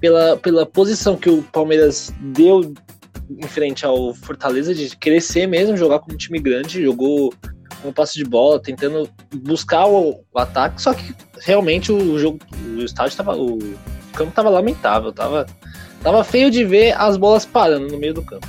[0.00, 2.72] pela, pela posição que o Palmeiras deu
[3.38, 7.32] em frente ao Fortaleza de crescer mesmo, jogar como um time grande, jogou
[7.82, 12.38] com passe de bola, tentando buscar o, o ataque, só que realmente o jogo,
[12.76, 13.36] o estádio tava.
[13.36, 13.58] O
[14.12, 15.46] campo tava lamentável, tava,
[16.02, 18.46] tava feio de ver as bolas parando no meio do campo.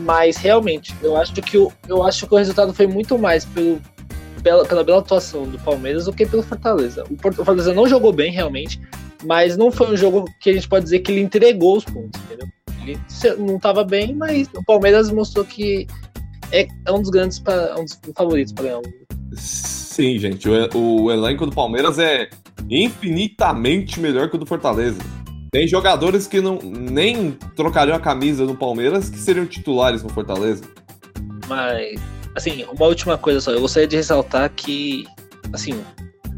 [0.00, 3.80] Mas realmente, eu acho que o, eu acho que o resultado foi muito mais pelo,
[4.42, 7.04] pela, pela bela atuação do Palmeiras do que pelo Fortaleza.
[7.10, 8.80] O Fortaleza não jogou bem realmente,
[9.24, 12.20] mas não foi um jogo que a gente pode dizer que ele entregou os pontos,
[12.24, 12.48] entendeu?
[12.92, 15.86] Ele não estava bem, mas o Palmeiras mostrou que
[16.52, 18.82] é, é um dos grandes, pra, é um dos favoritos para ganhar o
[19.34, 20.48] Sim, gente.
[20.48, 22.28] O, o elenco do Palmeiras é
[22.68, 24.98] infinitamente melhor que o do Fortaleza.
[25.50, 30.64] Tem jogadores que não nem trocariam a camisa no Palmeiras que seriam titulares no Fortaleza.
[31.48, 32.00] Mas,
[32.34, 33.52] assim, uma última coisa só.
[33.52, 35.06] Eu gostaria de ressaltar que,
[35.52, 35.82] assim,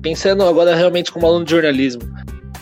[0.03, 2.03] pensando agora realmente como aluno de jornalismo,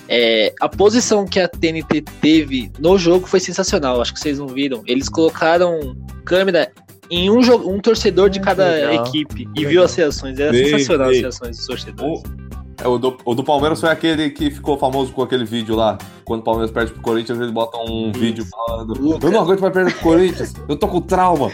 [0.08, 4.00] é, a posição que a TNT teve no jogo foi sensacional.
[4.00, 4.82] Acho que vocês não viram.
[4.86, 6.70] Eles colocaram câmera
[7.10, 9.06] em um, um torcedor de Ah, cada legal.
[9.06, 9.70] equipe e Legal.
[9.70, 10.38] viu as reações.
[10.38, 12.20] Era sensacional as reações dos torcedores.
[12.20, 15.74] O, é, o, do, o do Palmeiras foi aquele que ficou famoso com aquele vídeo
[15.76, 15.96] lá.
[16.24, 19.26] Quando o Palmeiras perde pro Corinthians, eles botam um vídeo falando: Luca.
[19.26, 21.50] Eu não aguento mais perder pro Corinthians, eu tô com trauma.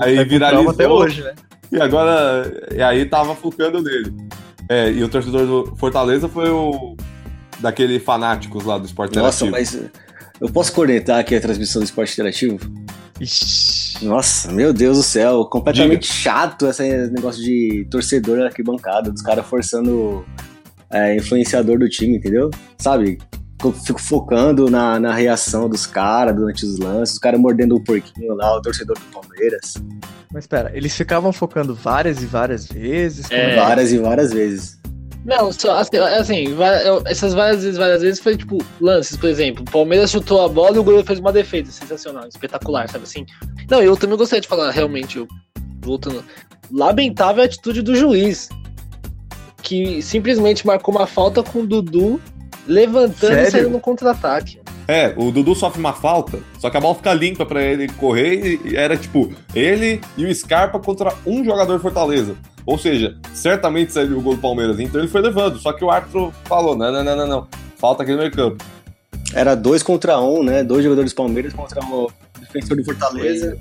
[0.00, 1.34] Aí Tá viralizou até hoje, né?
[1.72, 2.68] e agora.
[2.74, 4.12] E aí tava focando nele.
[4.68, 6.96] É, e o torcedor do Fortaleza foi o.
[7.60, 9.82] Daquele fanáticos lá do Esporte Nossa, Interativo.
[9.84, 10.00] mas
[10.40, 12.58] eu posso cornetar aqui a transmissão do esporte interativo?
[13.20, 14.04] Ixi.
[14.04, 20.22] Nossa, meu Deus do céu, completamente chato esse negócio de torcedor arquibancada, dos caras forçando
[20.90, 22.50] é, influenciador do time, entendeu?
[22.78, 23.18] Sabe?
[23.64, 27.82] Eu fico focando na, na reação dos caras durante os lances, os caras mordendo o
[27.82, 29.74] porquinho lá, o torcedor do Palmeiras,
[30.30, 33.26] Mas espera, eles ficavam focando várias e várias vezes?
[33.26, 33.56] como É.
[33.56, 34.78] várias e várias vezes.
[35.26, 36.44] Não, só assim, assim,
[36.86, 40.48] eu- essas várias vezes, várias vezes foi tipo lances, por exemplo, o Palmeiras chutou a
[40.48, 43.26] bola e o goleiro fez uma defesa sensacional, espetacular, sabe assim?
[43.68, 45.26] Não, eu também gostaria de falar realmente, eu-
[45.80, 46.24] voltando,
[46.70, 48.48] lamentável a atitude do juiz,
[49.62, 52.20] que simplesmente marcou uma falta com o Dudu
[52.68, 53.48] levantando Sério?
[53.48, 54.60] e saindo no contra-ataque.
[54.88, 58.60] É, o Dudu sofre uma falta, só que a bola fica limpa pra ele correr
[58.64, 62.36] e era tipo ele e o Scarpa contra um jogador Fortaleza.
[62.64, 65.58] Ou seja, certamente saiu o gol do Palmeiras, então ele foi levando.
[65.58, 67.48] Só que o árbitro falou: não, não, não, não, não.
[67.76, 68.64] Falta aqui no meio campo.
[69.34, 70.62] Era dois contra um, né?
[70.64, 73.56] Dois jogadores do Palmeiras contra o defensor do Fortaleza.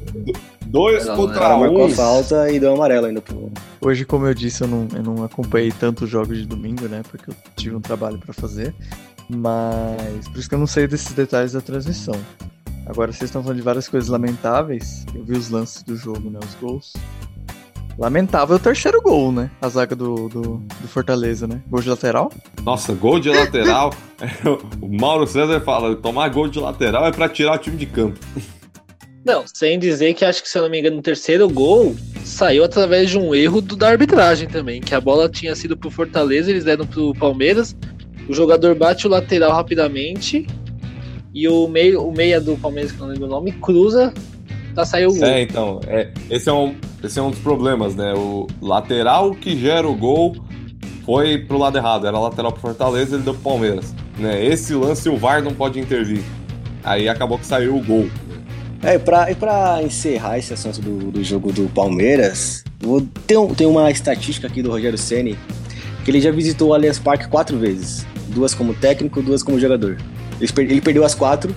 [0.65, 1.89] Dois Não, contra Ela marcou a um.
[1.91, 3.51] falta e deu amarelo ainda pro.
[3.81, 7.01] Hoje, como eu disse, eu não, eu não acompanhei tantos jogos de domingo, né?
[7.09, 8.73] Porque eu tive um trabalho pra fazer.
[9.29, 12.15] Mas por isso que eu não sei desses detalhes da transmissão.
[12.85, 15.05] Agora, vocês estão falando de várias coisas lamentáveis.
[15.13, 16.39] Eu vi os lances do jogo, né?
[16.43, 16.93] Os gols.
[17.97, 19.49] Lamentável o terceiro gol, né?
[19.61, 20.41] A zaga do, do,
[20.81, 21.61] do Fortaleza, né?
[21.67, 22.31] Gol de lateral.
[22.63, 23.91] Nossa, gol de lateral.
[24.81, 28.19] o Mauro César fala: tomar gol de lateral é pra tirar o time de campo.
[29.25, 32.63] Não, sem dizer que acho que, se eu não me engano, o terceiro gol saiu
[32.63, 34.81] através de um erro do, da arbitragem também.
[34.81, 37.75] Que a bola tinha sido pro Fortaleza, eles deram pro Palmeiras.
[38.27, 40.47] O jogador bate o lateral rapidamente.
[41.33, 44.13] E o, meio, o meia do Palmeiras, que eu não lembro o nome, cruza
[44.73, 45.25] pra sair o gol.
[45.25, 48.13] É, então, é, esse, é um, esse é um dos problemas, né?
[48.15, 50.35] O lateral que gera o gol
[51.05, 52.07] foi pro lado errado.
[52.07, 53.93] Era lateral pro Fortaleza, ele deu pro Palmeiras.
[54.17, 54.45] Né?
[54.45, 56.23] Esse lance o VAR não pode intervir.
[56.83, 58.07] Aí acabou que saiu o gol.
[58.81, 63.35] É, e pra, e pra encerrar esse assunto do, do jogo do Palmeiras, vou, tem,
[63.35, 65.37] um- tem uma estatística aqui do Rogério Ceni
[66.05, 68.05] que ele já visitou o Allianz Parque quatro vezes.
[68.29, 69.97] Duas como técnico, duas como jogador.
[70.39, 71.53] Ele, per- ele perdeu as quatro,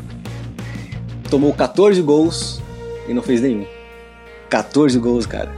[1.31, 2.61] tomou 14 gols
[3.07, 3.67] e não fez nenhum.
[4.49, 5.51] 14 gols, cara.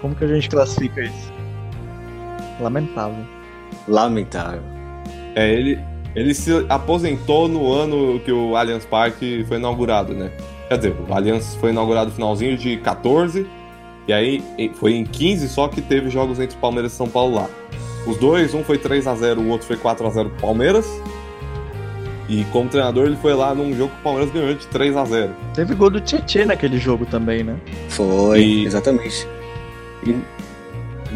[0.00, 1.32] Como que a gente classifica isso?
[2.60, 3.24] Lamentável.
[3.86, 4.60] Lamentável.
[5.34, 5.78] É, ele,
[6.14, 10.30] ele se aposentou no ano que o Allianz Parque foi inaugurado, né?
[10.68, 13.46] Quer dizer, o Allianz foi inaugurado no finalzinho de 14,
[14.06, 14.42] e aí
[14.74, 17.48] foi em 15 só que teve jogos entre Palmeiras e São Paulo lá.
[18.08, 20.86] Os dois, um foi 3 a 0 o outro foi 4 a 0 pro Palmeiras.
[22.28, 25.04] E como treinador, ele foi lá num jogo que o Palmeiras ganhou de 3 a
[25.04, 27.56] 0 Teve gol do Tietê naquele jogo também, né?
[27.88, 29.26] Foi, E- exatamente.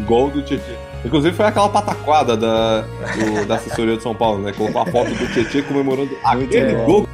[0.07, 0.73] Gol do Tietchan.
[1.05, 4.51] Inclusive foi aquela pataquada da, do- da assessoria de São Paulo, né?
[4.53, 7.07] Colocou a foto do Tietchan comemorando aquele gol.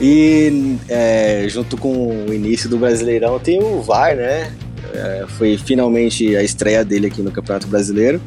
[0.00, 4.52] E é, junto com o início do Brasileirão tem o VAR, né?
[4.94, 8.20] É, foi finalmente a estreia dele aqui no Campeonato Brasileiro.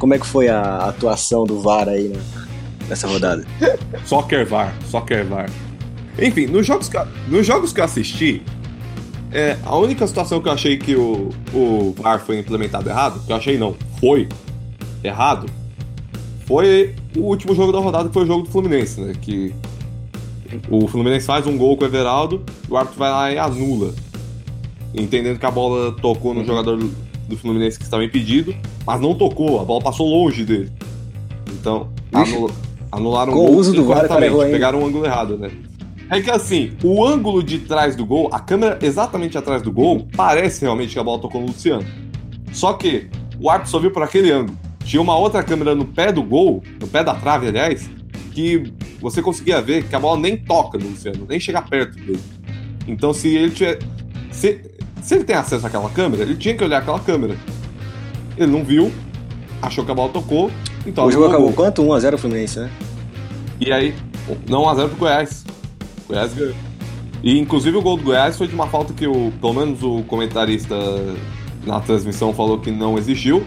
[0.00, 2.18] Como é que foi a atuação do VAR aí né,
[2.88, 3.44] nessa rodada?
[4.04, 5.48] Só quer VAR, só quer VAR.
[6.18, 8.42] Enfim, nos jogos que, eu- nos jogos que eu assisti,
[9.30, 13.30] é, a única situação que eu achei que o, o VAR foi implementado errado, que
[13.30, 14.26] eu achei não, foi
[15.04, 15.46] errado,
[16.46, 19.12] foi o último jogo da rodada, que foi o jogo do Fluminense, né?
[19.20, 19.54] Que
[20.68, 23.94] o Fluminense faz um gol com o Everaldo, o árbitro vai lá e anula.
[24.92, 26.76] Entendendo que a bola tocou no jogador
[27.30, 30.70] do Fluminense que estava impedido, mas não tocou, a bola passou longe dele.
[31.52, 31.88] Então,
[32.92, 35.50] anularam Com o gol uso do VAR, cara pegaram o ângulo errado, né?
[36.10, 40.08] É que assim, o ângulo de trás do gol, a câmera exatamente atrás do gol,
[40.16, 41.86] parece realmente que a bola tocou no Luciano.
[42.52, 43.08] Só que
[43.40, 44.58] o árbitro só viu por aquele ângulo.
[44.84, 47.88] Tinha uma outra câmera no pé do gol, no pé da trave, aliás,
[48.32, 52.20] que você conseguia ver que a bola nem toca no Luciano, nem chega perto dele.
[52.88, 53.78] Então, se ele tiver.
[54.32, 54.62] Se,
[55.02, 57.36] se ele tem acesso àquela câmera, ele tinha que olhar aquela câmera.
[58.36, 58.92] Ele não viu,
[59.60, 60.50] achou que a bola tocou,
[60.86, 61.56] então o jogo acabou gol.
[61.56, 61.82] quanto?
[61.82, 62.70] 1x0 Fluminense, né?
[63.60, 63.94] E aí,
[64.48, 65.44] não 1x0 pro Goiás.
[66.04, 66.54] O Goiás ganhou.
[67.22, 70.02] E inclusive o gol do Goiás foi de uma falta que o, pelo menos o
[70.04, 70.74] comentarista
[71.66, 73.44] na transmissão falou que não existiu.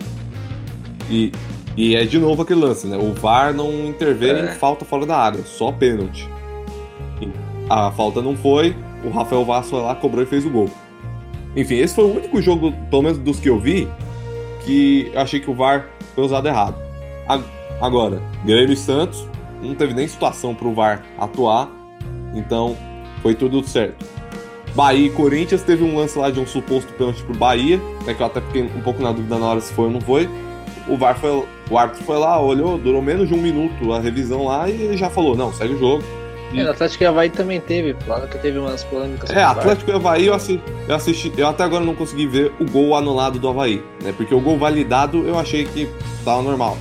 [1.10, 1.32] E,
[1.76, 2.98] e é de novo aquele lance, né?
[2.98, 4.46] O VAR não intervém É.
[4.46, 6.30] em falta fora da área, só pênalti.
[7.70, 10.70] A falta não foi, o Rafael Vaz foi lá, cobrou e fez o gol.
[11.56, 13.88] Enfim, esse foi o único jogo, pelo menos dos que eu vi,
[14.66, 16.76] que eu achei que o VAR foi usado errado.
[17.80, 19.28] Agora, Grêmio e Santos,
[19.62, 21.70] não teve nem situação pro VAR atuar,
[22.34, 22.76] então
[23.22, 24.06] foi tudo certo.
[24.76, 28.22] Bahia e Corinthians teve um lance lá de um suposto pênalti pro Bahia, né, que
[28.22, 30.28] eu até fiquei um pouco na dúvida na hora se foi ou não foi.
[30.88, 34.46] O VAR foi, o árbitro foi lá, olhou, durou menos de um minuto a revisão
[34.46, 36.04] lá e ele já falou, não, segue o jogo.
[36.60, 39.30] É, no Atlético e Havaí também teve, claro que teve umas polêmicas.
[39.30, 39.44] É.
[39.44, 42.96] Atlético e Havaí eu assisti, eu assisti, eu até agora não consegui ver o gol
[42.96, 44.13] anulado do Havaí, né?
[44.16, 45.89] Porque o gol validado eu achei que
[46.24, 46.78] tava normal.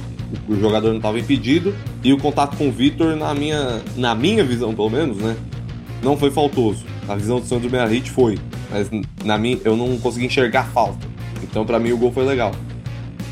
[0.49, 4.43] O jogador não estava impedido e o contato com o Vitor, na minha, na minha
[4.43, 5.37] visão pelo menos, né?
[6.03, 6.85] Não foi faltoso.
[7.09, 8.39] A visão do Sandro Merit foi,
[8.71, 8.89] mas
[9.25, 11.07] na minha eu não consegui enxergar falta.
[11.43, 12.53] Então pra mim o gol foi legal.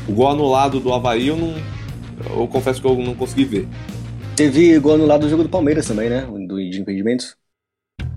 [0.07, 1.55] O gol anulado do Havaí eu não.
[2.37, 3.67] Eu confesso que eu não consegui ver.
[4.35, 6.21] Teve gol anulado do jogo do Palmeiras também, né?
[6.47, 7.35] Do, de impedimentos.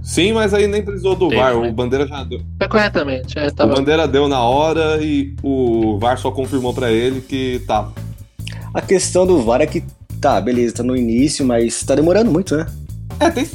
[0.02, 1.58] Sim, mas aí nem precisou do Teve, VAR.
[1.58, 1.68] né?
[1.68, 2.40] O Bandeira já deu.
[2.58, 3.38] Foi corretamente.
[3.38, 3.74] É, O tava...
[3.74, 7.92] Bandeira deu na hora e o VAR só confirmou pra ele que tava.
[8.72, 9.82] A questão do VAR é que,
[10.20, 12.66] tá, beleza, tá no início, mas tá demorando muito, né?
[13.20, 13.46] É, tem,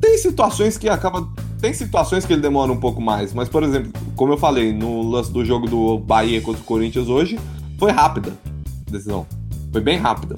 [0.00, 1.28] tem situações que acaba.
[1.60, 5.02] Tem situações que ele demora um pouco mais, mas, por exemplo, como eu falei, no
[5.02, 7.38] lance do jogo do Bahia contra o Corinthians hoje,
[7.78, 8.32] foi rápida
[8.86, 9.26] a decisão.
[9.72, 10.36] Foi bem rápida.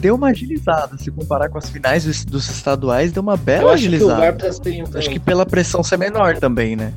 [0.00, 3.68] Deu uma agilizada, se comparar com as finais dos, dos estaduais, deu uma bela Eu
[3.70, 4.32] acho que o agilizada.
[4.32, 6.92] Precisa ter um Acho que pela pressão ser menor também, né?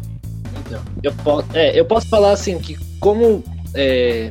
[0.65, 4.29] Então, eu, po é, eu posso falar assim que como é,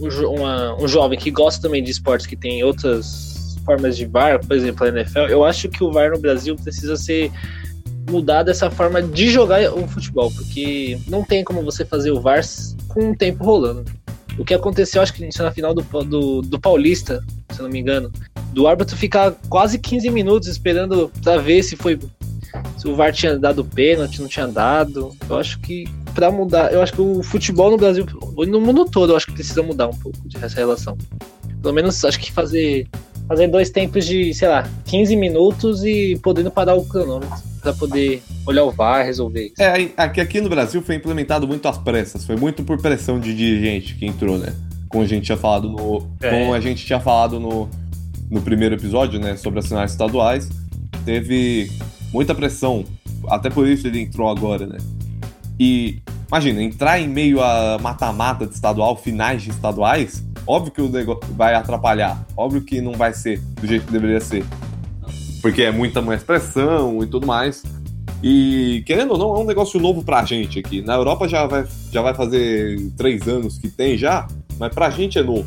[0.00, 4.04] um, jo- uma- um jovem que gosta também de esportes que tem outras formas de
[4.04, 7.30] VAR, por exemplo, a NFL, eu acho que o VAR no Brasil precisa ser
[8.10, 12.42] mudado essa forma de jogar o futebol, porque não tem como você fazer o VAR
[12.88, 13.84] com o tempo rolando.
[14.38, 18.10] O que aconteceu, acho que na final do, do, do Paulista, se não me engano,
[18.52, 21.98] do árbitro ficar quase 15 minutos esperando pra ver se foi
[22.78, 25.14] se o VAR tinha dado pênalti, não tinha dado.
[25.28, 28.06] Eu acho que pra mudar, eu acho que o futebol no Brasil,
[28.46, 30.96] no mundo todo, eu acho que precisa mudar um pouco dessa relação.
[31.60, 32.86] Pelo menos acho que fazer
[33.28, 38.22] fazer dois tempos de, sei lá, 15 minutos e podendo parar o cronômetro pra poder
[38.46, 39.62] olhar o VAR, resolver isso.
[39.62, 43.34] É, aqui, aqui no Brasil foi implementado muito às pressas, foi muito por pressão de
[43.34, 44.54] dirigente que entrou, né?
[44.88, 46.06] Como a gente tinha falado no.
[46.20, 46.30] É.
[46.30, 47.68] Como a gente tinha falado no,
[48.30, 49.36] no primeiro episódio, né?
[49.36, 50.48] Sobre as finais estaduais.
[51.04, 51.70] Teve
[52.12, 52.84] muita pressão.
[53.28, 54.78] Até por isso ele entrou agora, né?
[55.58, 60.88] E imagina, entrar em meio a mata-mata de estadual, finais de estaduais, óbvio que o
[60.88, 62.24] negócio vai atrapalhar.
[62.36, 64.44] Óbvio que não vai ser do jeito que deveria ser.
[65.42, 67.62] Porque é muita mais pressão e tudo mais.
[68.22, 70.80] E querendo ou não, é um negócio novo pra gente aqui.
[70.80, 74.26] Na Europa já vai, já vai fazer três anos que tem já,
[74.58, 75.46] mas pra gente é novo.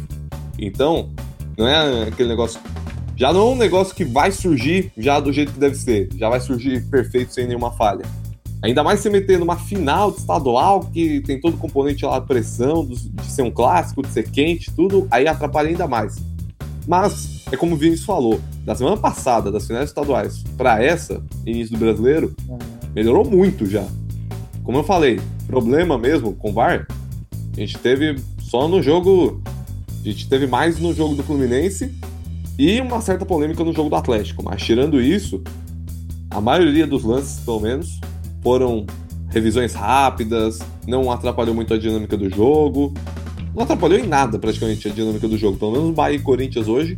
[0.60, 1.10] Então,
[1.58, 2.60] não é aquele negócio.
[3.16, 6.10] Já não é um negócio que vai surgir já do jeito que deve ser.
[6.16, 8.06] Já vai surgir perfeito sem nenhuma falha.
[8.62, 12.26] Ainda mais se meter numa final de estadual, que tem todo o componente lá de
[12.26, 16.16] pressão, de ser um clássico, de ser quente, tudo, aí atrapalha ainda mais.
[16.88, 21.74] Mas, é como o Vinícius falou, da semana passada, das finais estaduais, pra essa, início
[21.76, 22.34] do brasileiro,
[22.96, 23.86] melhorou muito já.
[24.64, 26.88] Como eu falei, problema mesmo com o VAR,
[27.56, 29.42] a gente teve só no jogo.
[30.02, 31.94] A gente teve mais no jogo do Fluminense
[32.58, 34.44] e uma certa polêmica no jogo do Atlético.
[34.44, 35.42] Mas tirando isso,
[36.30, 38.00] a maioria dos lances, pelo menos,
[38.48, 38.86] foram
[39.30, 42.94] revisões rápidas, não atrapalhou muito a dinâmica do jogo.
[43.54, 45.58] Não atrapalhou em nada praticamente a dinâmica do jogo.
[45.58, 46.98] Pelo menos Bahia e Corinthians hoje.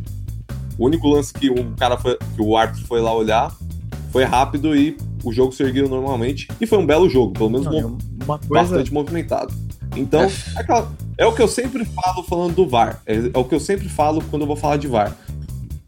[0.78, 3.52] O único lance que o cara foi, que o árbitro foi lá olhar
[4.12, 6.46] foi rápido e o jogo seguiu normalmente.
[6.60, 8.48] E foi um belo jogo, pelo menos Não, uma coisa.
[8.48, 9.52] bastante movimentado.
[9.96, 13.02] Então, é, aquela- é o que eu sempre falo falando do VAR.
[13.04, 15.16] É, é o que eu sempre falo quando eu vou falar de VAR.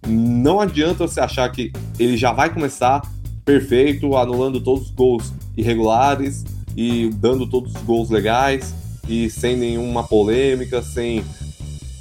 [0.09, 3.01] Não adianta você achar que ele já vai começar
[3.45, 6.45] perfeito, anulando todos os gols irregulares
[6.77, 8.75] e dando todos os gols legais
[9.09, 11.25] e sem nenhuma polêmica, sem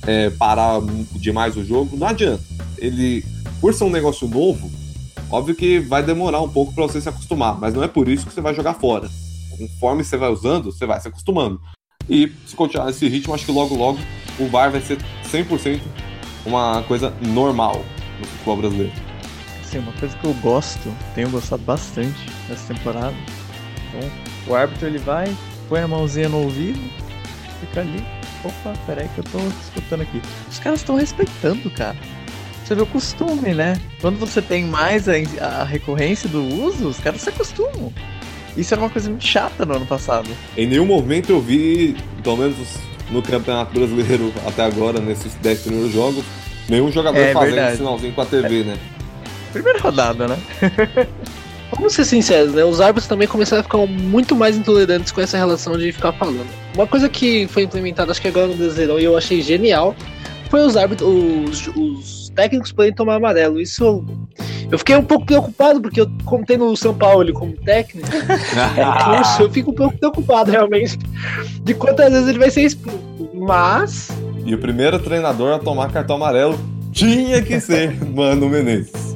[0.05, 0.81] é, parar
[1.13, 1.97] demais o jogo.
[1.97, 2.43] Não adianta.
[2.77, 3.23] Ele,
[3.59, 4.71] por ser um negócio novo,
[5.29, 8.25] óbvio que vai demorar um pouco para você se acostumar, mas não é por isso
[8.25, 9.09] que você vai jogar fora.
[9.57, 11.59] Conforme você vai usando, você vai se acostumando.
[12.09, 13.99] E se continuar nesse ritmo, acho que logo logo
[14.39, 14.97] o VAR vai ser
[15.31, 15.81] 100%
[16.45, 17.83] uma coisa normal
[18.19, 19.10] no futebol brasileiro.
[19.71, 23.15] Assim, uma coisa que eu gosto, tenho gostado bastante nessa temporada.
[23.87, 24.11] Então,
[24.47, 25.33] o árbitro ele vai,
[25.69, 26.77] põe a mãozinha no ouvido,
[27.61, 28.05] fica ali.
[28.43, 30.21] Opa, peraí que eu tô escutando aqui.
[30.49, 31.95] Os caras estão respeitando, cara.
[32.65, 33.79] Você vê o costume, né?
[34.01, 37.93] Quando você tem mais a, a recorrência do uso, os caras se acostumam.
[38.57, 40.29] Isso era uma coisa muito chata no ano passado.
[40.57, 42.57] Em nenhum momento eu vi, pelo menos
[43.09, 46.25] no Campeonato Brasileiro até agora, nesses 10 primeiros jogos,
[46.67, 47.77] nenhum jogador É fazendo verdade.
[47.77, 48.77] sinalzinho com a TV, né?
[49.51, 50.37] Primeira rodada, né?
[51.75, 52.65] Vamos ser sinceros, né?
[52.65, 56.47] Os árbitros também começaram a ficar muito mais intolerantes com essa relação de ficar falando.
[56.75, 59.95] Uma coisa que foi implementada, acho que agora no Brasileirão, e eu achei genial,
[60.49, 63.59] foi os árbitros, os, os técnicos poderem tomar amarelo.
[63.59, 64.05] Isso eu,
[64.69, 69.49] eu fiquei um pouco preocupado, porque eu contei no São Paulo como técnico, curso, eu
[69.49, 70.99] fico um pouco preocupado realmente
[71.63, 72.99] de quantas vezes ele vai ser expulso.
[73.33, 74.09] Mas,
[74.45, 76.59] E o primeiro treinador a tomar cartão amarelo
[76.91, 79.10] tinha que ser Mano Menezes.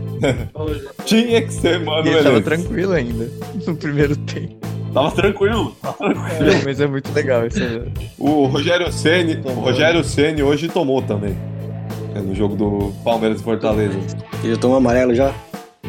[1.05, 3.29] Tinha que ser Mano E ele tava tranquilo ainda
[3.65, 4.55] no primeiro tempo.
[4.93, 5.75] Tava tranquilo.
[6.39, 7.59] É, mas é muito legal isso.
[8.17, 11.35] O Rogério Ceni, o Rogério Ceni hoje tomou também.
[12.15, 13.97] É, no jogo do Palmeiras e Fortaleza.
[14.41, 15.33] Ele já tomou amarelo já?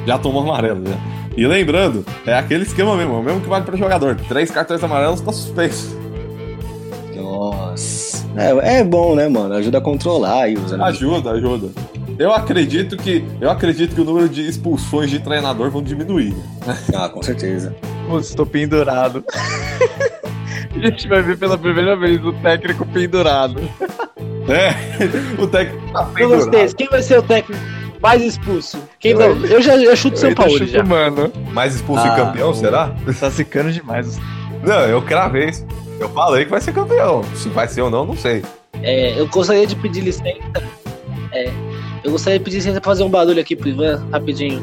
[0.05, 0.97] Já tomou amarelo, já.
[1.37, 4.17] E lembrando, é aquele esquema mesmo, é o mesmo que vale para jogador.
[4.29, 5.97] Três cartões amarelos tá suspenso.
[7.15, 8.27] Nossa.
[8.37, 9.55] É, é bom, né, mano?
[9.55, 11.69] Ajuda a controlar aí os Ajuda, ajuda.
[12.19, 16.35] Eu acredito que eu acredito que o número de expulsões de treinador vão diminuir.
[16.95, 17.75] Ah, com certeza.
[18.09, 19.25] Putz, tô pendurado.
[20.75, 23.61] A gente vai ver pela primeira vez o técnico pendurado.
[24.49, 26.75] É, o técnico tá eu pendurado.
[26.75, 27.63] Quem vai ser o técnico
[28.01, 28.79] mais expulso?
[29.01, 29.45] Quem não?
[29.47, 30.83] Eu já eu chuto São Paulo já.
[30.85, 32.95] Mano, Mais expulso Ah, e campeão, será?
[33.19, 34.19] tá secando demais.
[34.63, 35.49] Não, eu cravei.
[35.49, 35.67] isso.
[35.99, 37.23] Eu falei que vai ser campeão.
[37.35, 38.43] Se vai ser ou não, não sei.
[38.83, 40.39] É, eu gostaria de pedir licença.
[41.33, 41.51] É,
[42.07, 44.63] eu gostaria de pedir licença pra fazer um barulho aqui pro Ivan, rapidinho.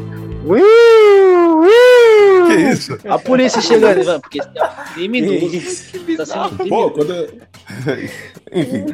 [2.48, 2.98] Que isso?
[3.08, 5.56] A polícia chegando, Ivan, porque esse é um criminoso.
[5.56, 6.00] isso?
[6.18, 6.92] Tá sendo Pô, criminoso.
[6.94, 7.30] quando eu...
[8.54, 8.86] Enfim,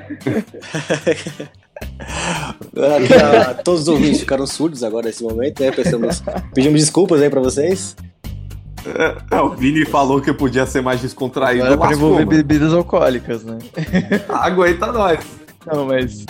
[2.96, 5.72] Aqui, a- todos os ouvintes ficaram surdos agora nesse momento, né?
[5.72, 6.22] Pensamos,
[6.54, 7.96] pedimos desculpas aí pra vocês.
[9.32, 11.64] é, o Vini falou que podia ser mais descontraído.
[11.64, 13.58] Agora pra lascou, envolver bebidas alcoólicas, né?
[14.30, 15.20] Aguenta nós.
[15.66, 16.26] Não, mas.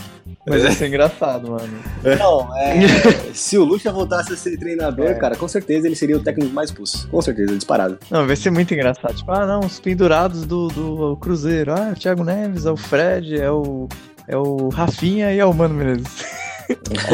[0.49, 1.69] Mas ia ser engraçado, mano.
[2.17, 2.73] Não, é.
[3.33, 5.13] se o Lucha voltasse a ser treinador, É.
[5.13, 7.07] cara, com certeza ele seria o técnico mais pulso.
[7.09, 7.97] Com certeza, disparado.
[8.09, 9.13] Não, vai ser muito engraçado.
[9.15, 11.73] Tipo, ah, não, os pendurados do, do Cruzeiro.
[11.73, 13.87] Ah, é o Thiago Neves, é o Fred, é o.
[14.27, 16.23] É o Rafinha e é o Mano Menezes.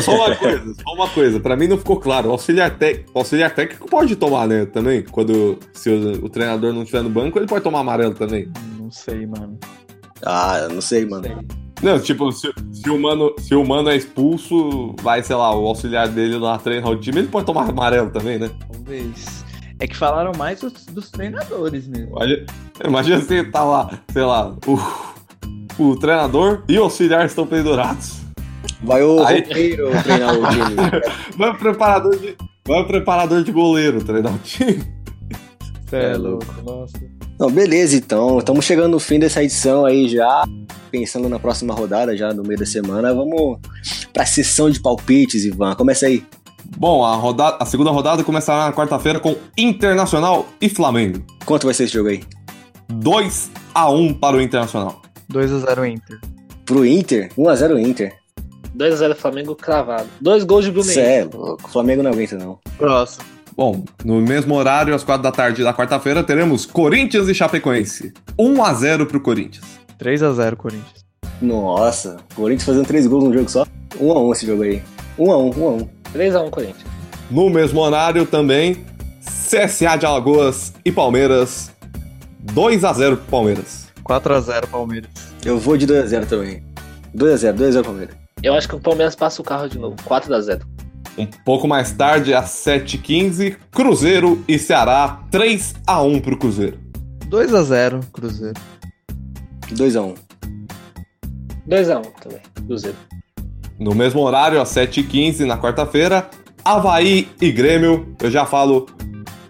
[0.03, 1.39] Só uma coisa, só uma coisa.
[1.39, 2.27] Pra mim não ficou claro.
[2.27, 3.05] O auxiliar, tec...
[3.13, 4.65] o auxiliar técnico pode tomar, né?
[4.65, 5.01] Também.
[5.01, 8.51] Quando se o, o treinador não estiver no banco, ele pode tomar amarelo também.
[8.77, 9.57] Não sei, mano.
[10.25, 11.25] Ah, eu não sei, mano.
[11.29, 11.64] Não,
[12.03, 16.07] tipo, se, se o mano, se o mano é expulso, vai, sei lá, o auxiliar
[16.07, 18.49] dele lá treinar o time, ele pode tomar amarelo também, né?
[18.71, 19.43] Talvez.
[19.79, 22.11] É que falaram mais dos, dos treinadores mesmo.
[22.15, 22.45] Imagina,
[22.87, 28.21] imagina você tá lá, sei lá, o, o treinador e o auxiliar estão pendurados.
[28.81, 30.75] Vai o Aí- roupeiro treinar o time.
[31.37, 34.81] Vai o preparador de, vai o preparador de goleiro treinar o time.
[35.89, 36.93] Cê É é louco, nossa.
[37.39, 38.39] Não, beleza, então.
[38.39, 40.43] Estamos chegando no fim dessa edição aí já.
[40.97, 43.13] Pensando na próxima rodada, já no meio da semana.
[43.13, 43.59] Vamos
[44.13, 45.75] pra sessão de palpites, Ivan.
[45.75, 46.23] Começa aí.
[46.77, 51.21] Bom, a, rodada, a segunda rodada começará na quarta-feira com Internacional e Flamengo.
[51.45, 52.23] Quanto vai ser esse jogo aí?
[52.87, 55.01] 2 a 1 para o Internacional.
[55.29, 56.19] 2x0 Inter.
[56.63, 57.29] Pro Inter?
[57.37, 58.15] 1x0 Inter.
[58.77, 60.07] 2x0 Flamengo cravado.
[60.21, 61.61] Dois gols de Bruno Cê é louco.
[61.61, 62.57] O Flamengo não aguenta, não.
[62.77, 63.25] Próximo.
[63.53, 68.13] Bom, no mesmo horário, às 4 da tarde da quarta-feira, teremos Corinthians e Chapecoense.
[68.39, 69.84] 1 a 0 pro Corinthians.
[69.99, 71.05] 3x0 Corinthians.
[71.41, 73.65] Nossa, o Corinthians fazendo 3 gols num jogo só.
[73.99, 74.81] 1x1 esse jogo aí.
[75.17, 75.89] 1x1, 1x1.
[76.13, 76.85] 3x1 Corinthians.
[77.29, 78.85] No mesmo horário também,
[79.21, 81.71] CSA de Alagoas e Palmeiras.
[82.39, 83.87] 2 a 0 pro Palmeiras.
[84.03, 85.09] 4x0 Palmeiras.
[85.43, 86.63] Eu vou de 2x0 também.
[87.15, 88.15] 2x0, 2x0 Palmeiras.
[88.43, 89.95] Eu acho que o Palmeiras passa o carro de novo.
[89.97, 90.61] 4x0.
[91.17, 95.21] Um pouco mais tarde, às 7h15, Cruzeiro e Ceará.
[95.31, 96.77] 3 a 1 pro Cruzeiro.
[97.29, 98.59] 2x0 Cruzeiro.
[99.73, 100.15] 2x1.
[101.67, 102.39] 2x1 também.
[102.67, 102.97] Cruzeiro.
[103.79, 106.29] No mesmo horário, às 7h15, na quarta-feira,
[106.63, 108.15] Havaí e Grêmio.
[108.21, 108.85] Eu já falo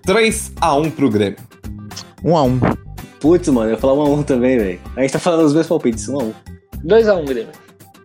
[0.04, 1.38] 3 a 1 pro Grêmio.
[2.24, 2.78] 1x1.
[3.20, 4.82] Putz, mano, eu ia falar 1x1 também, velho.
[4.96, 6.34] A gente tá falando os meus palpites, 1x1.
[6.86, 7.54] 2x1 Grêmio.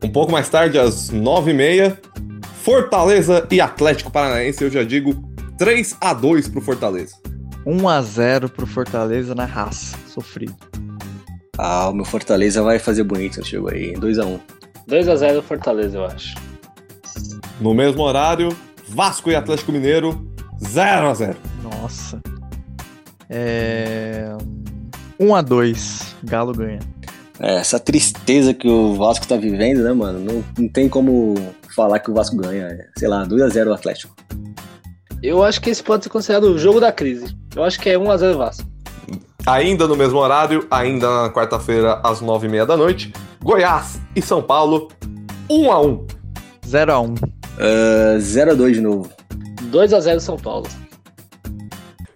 [0.03, 1.97] Um pouco mais tarde, às 9h30,
[2.63, 4.63] Fortaleza e Atlético Paranaense.
[4.65, 5.15] Eu já digo
[5.59, 7.17] 3 a 2 pro Fortaleza.
[7.67, 9.97] 1x0 pro Fortaleza na raça.
[10.07, 10.70] Sofrido.
[11.63, 13.93] Ah, o meu Fortaleza vai fazer bonito nesse jogo aí.
[13.93, 14.41] 2x1.
[14.89, 16.35] 2x0 Fortaleza, eu acho.
[17.61, 18.57] No mesmo horário,
[18.89, 20.27] Vasco e Atlético Mineiro,
[20.65, 22.19] 0 a 0 Nossa.
[23.29, 24.35] É.
[25.21, 26.15] 1x2.
[26.25, 26.79] Galo ganha.
[27.39, 30.19] É, essa tristeza que o Vasco tá vivendo, né, mano?
[30.19, 31.35] Não, não tem como
[31.77, 32.69] falar que o Vasco ganha.
[32.69, 34.17] É, Sei lá, 2x0 o Atlético.
[35.23, 37.37] Eu acho que esse pode ser considerado o jogo da crise.
[37.55, 38.70] Eu acho que é 1x0 Vasco.
[39.47, 43.13] Ainda no mesmo horário, ainda na quarta-feira, às 9h30 da noite,
[43.43, 44.89] Goiás e São Paulo,
[45.49, 46.07] 1 a 1
[46.67, 47.23] 0x1.
[47.61, 49.11] Uh, 0x2 de novo.
[49.71, 50.69] 2x0 São Paulo.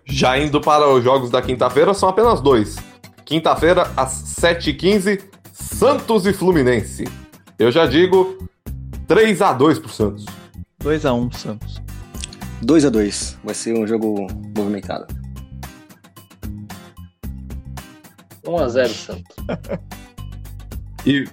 [0.05, 2.77] Já indo para os jogos da quinta-feira, são apenas dois.
[3.25, 5.23] Quinta-feira, às 7h15,
[5.53, 7.05] Santos e Fluminense.
[7.59, 8.49] Eu já digo
[9.09, 10.25] 3 a 2 pro Santos.
[10.83, 11.83] 2x1 Santos.
[12.65, 13.37] 2x2.
[13.43, 15.24] Vai ser um jogo movimentado.
[18.45, 19.37] 1x0 Santos.
[21.07, 21.29] E,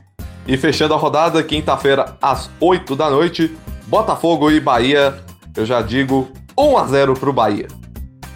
[0.46, 3.56] e fechando a rodada, quinta-feira, às 8 da noite,
[3.88, 5.18] Botafogo e Bahia.
[5.56, 7.68] Eu já digo 1 a 0 pro Bahia.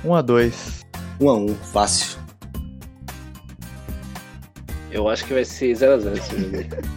[0.05, 0.85] 1x2.
[1.19, 2.19] 1x1, fácil.
[4.91, 6.85] Eu acho que vai ser 0x0 esse jogo.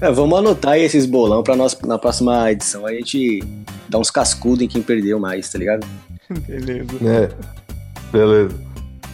[0.00, 3.40] É, vamos anotar aí esses bolão pra nós, na próxima edição a gente
[3.88, 5.86] dar uns cascudos em quem perdeu mais, tá ligado?
[6.46, 6.90] Beleza.
[7.04, 7.28] É,
[8.12, 8.56] beleza.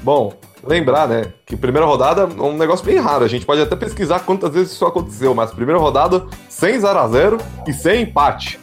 [0.03, 0.35] Bom,
[0.67, 3.25] lembrar, né, que primeira rodada é um negócio bem raro.
[3.25, 7.09] A gente pode até pesquisar quantas vezes isso aconteceu, mas primeira rodada, sem 0 a
[7.09, 8.59] 0 e sem empate.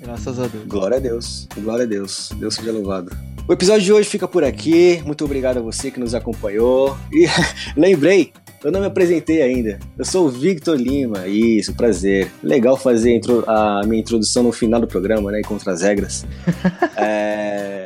[0.00, 0.64] Graças a Deus.
[0.66, 3.10] Glória a Deus, glória a Deus, Deus seja louvado.
[3.48, 5.00] O episódio de hoje fica por aqui.
[5.06, 6.96] Muito obrigado a você que nos acompanhou.
[7.12, 7.26] E
[7.78, 8.32] lembrei,
[8.64, 9.78] Eu não me apresentei ainda.
[9.96, 11.28] Eu sou o Victor Lima.
[11.28, 12.28] Isso, prazer.
[12.42, 15.40] Legal fazer a minha introdução no final do programa, né?
[15.42, 16.26] Contra as regras.
[16.98, 17.85] É,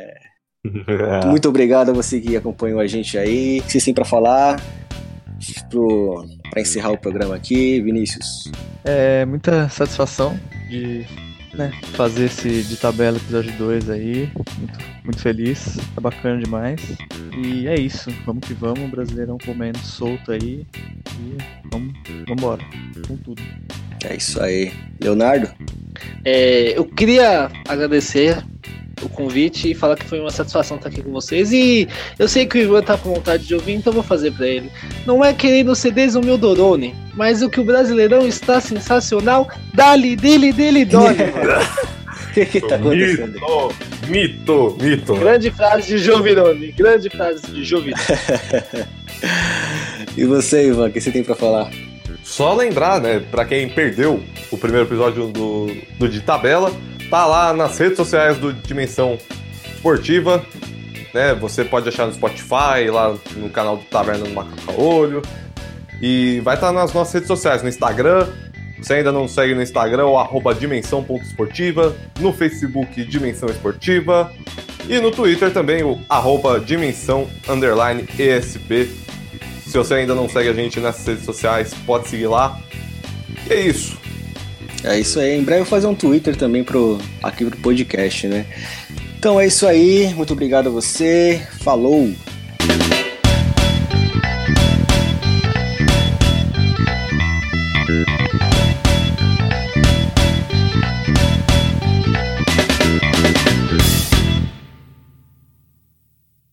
[1.25, 3.59] Muito obrigado a você que acompanhou a gente aí.
[3.59, 4.61] O que vocês têm pra falar?
[5.69, 6.25] Pro...
[6.51, 8.51] Pra encerrar o programa aqui, Vinícius.
[8.83, 10.39] É muita satisfação
[10.69, 11.05] de
[11.53, 14.29] né, fazer esse de tabela episódio 2 aí.
[14.35, 16.79] Muito, muito feliz, tá bacana demais.
[17.43, 20.65] E é isso, vamos que vamos, Brasileirão comendo solto aí.
[21.19, 21.37] E
[21.71, 21.93] vamos,
[22.27, 22.63] vambora,
[23.07, 23.41] com tudo.
[24.03, 24.71] É isso aí.
[24.99, 25.49] Leonardo?
[26.23, 28.43] É, eu queria agradecer
[29.01, 31.51] o convite e falar que foi uma satisfação estar aqui com vocês.
[31.51, 31.87] E
[32.17, 34.71] eu sei que o Ivan tá com vontade de ouvir, então vou fazer pra ele.
[35.05, 40.85] Não é querendo ser desumildorone, mas o que o Brasileirão está sensacional, dali, dele, dele,
[40.85, 41.17] dole.
[41.17, 41.91] mano.
[42.31, 43.33] O que, que tá acontecendo?
[44.07, 45.15] Mito, mito, mito.
[45.15, 48.01] grande frase de Jovirone, grande frase de Jovirone.
[50.17, 51.69] E você, Ivan, o que você tem pra falar?
[52.23, 54.21] Só lembrar, né, pra quem perdeu
[54.51, 56.71] o primeiro episódio do, do De Tabela,
[57.11, 59.17] tá lá nas redes sociais do Dimensão
[59.75, 60.43] Esportiva,
[61.13, 61.35] né?
[61.35, 65.21] Você pode achar no Spotify, lá no canal do Taverna do Macaco Olho.
[66.01, 68.27] E vai estar nas nossas redes sociais, no Instagram.
[68.81, 74.31] Você ainda não segue no Instagram, o arroba dimensão.esportiva, no Facebook Dimensão Esportiva
[74.89, 78.89] e no Twitter também, o arroba dimensão underline ESP.
[79.67, 82.59] Se você ainda não segue a gente nessas redes sociais, pode seguir lá.
[83.47, 84.00] E é isso.
[84.83, 85.37] É isso aí.
[85.37, 88.45] Em breve eu vou fazer um Twitter também pro, aqui pro podcast, né?
[89.17, 90.13] Então é isso aí.
[90.15, 91.41] Muito obrigado a você.
[91.59, 92.11] Falou!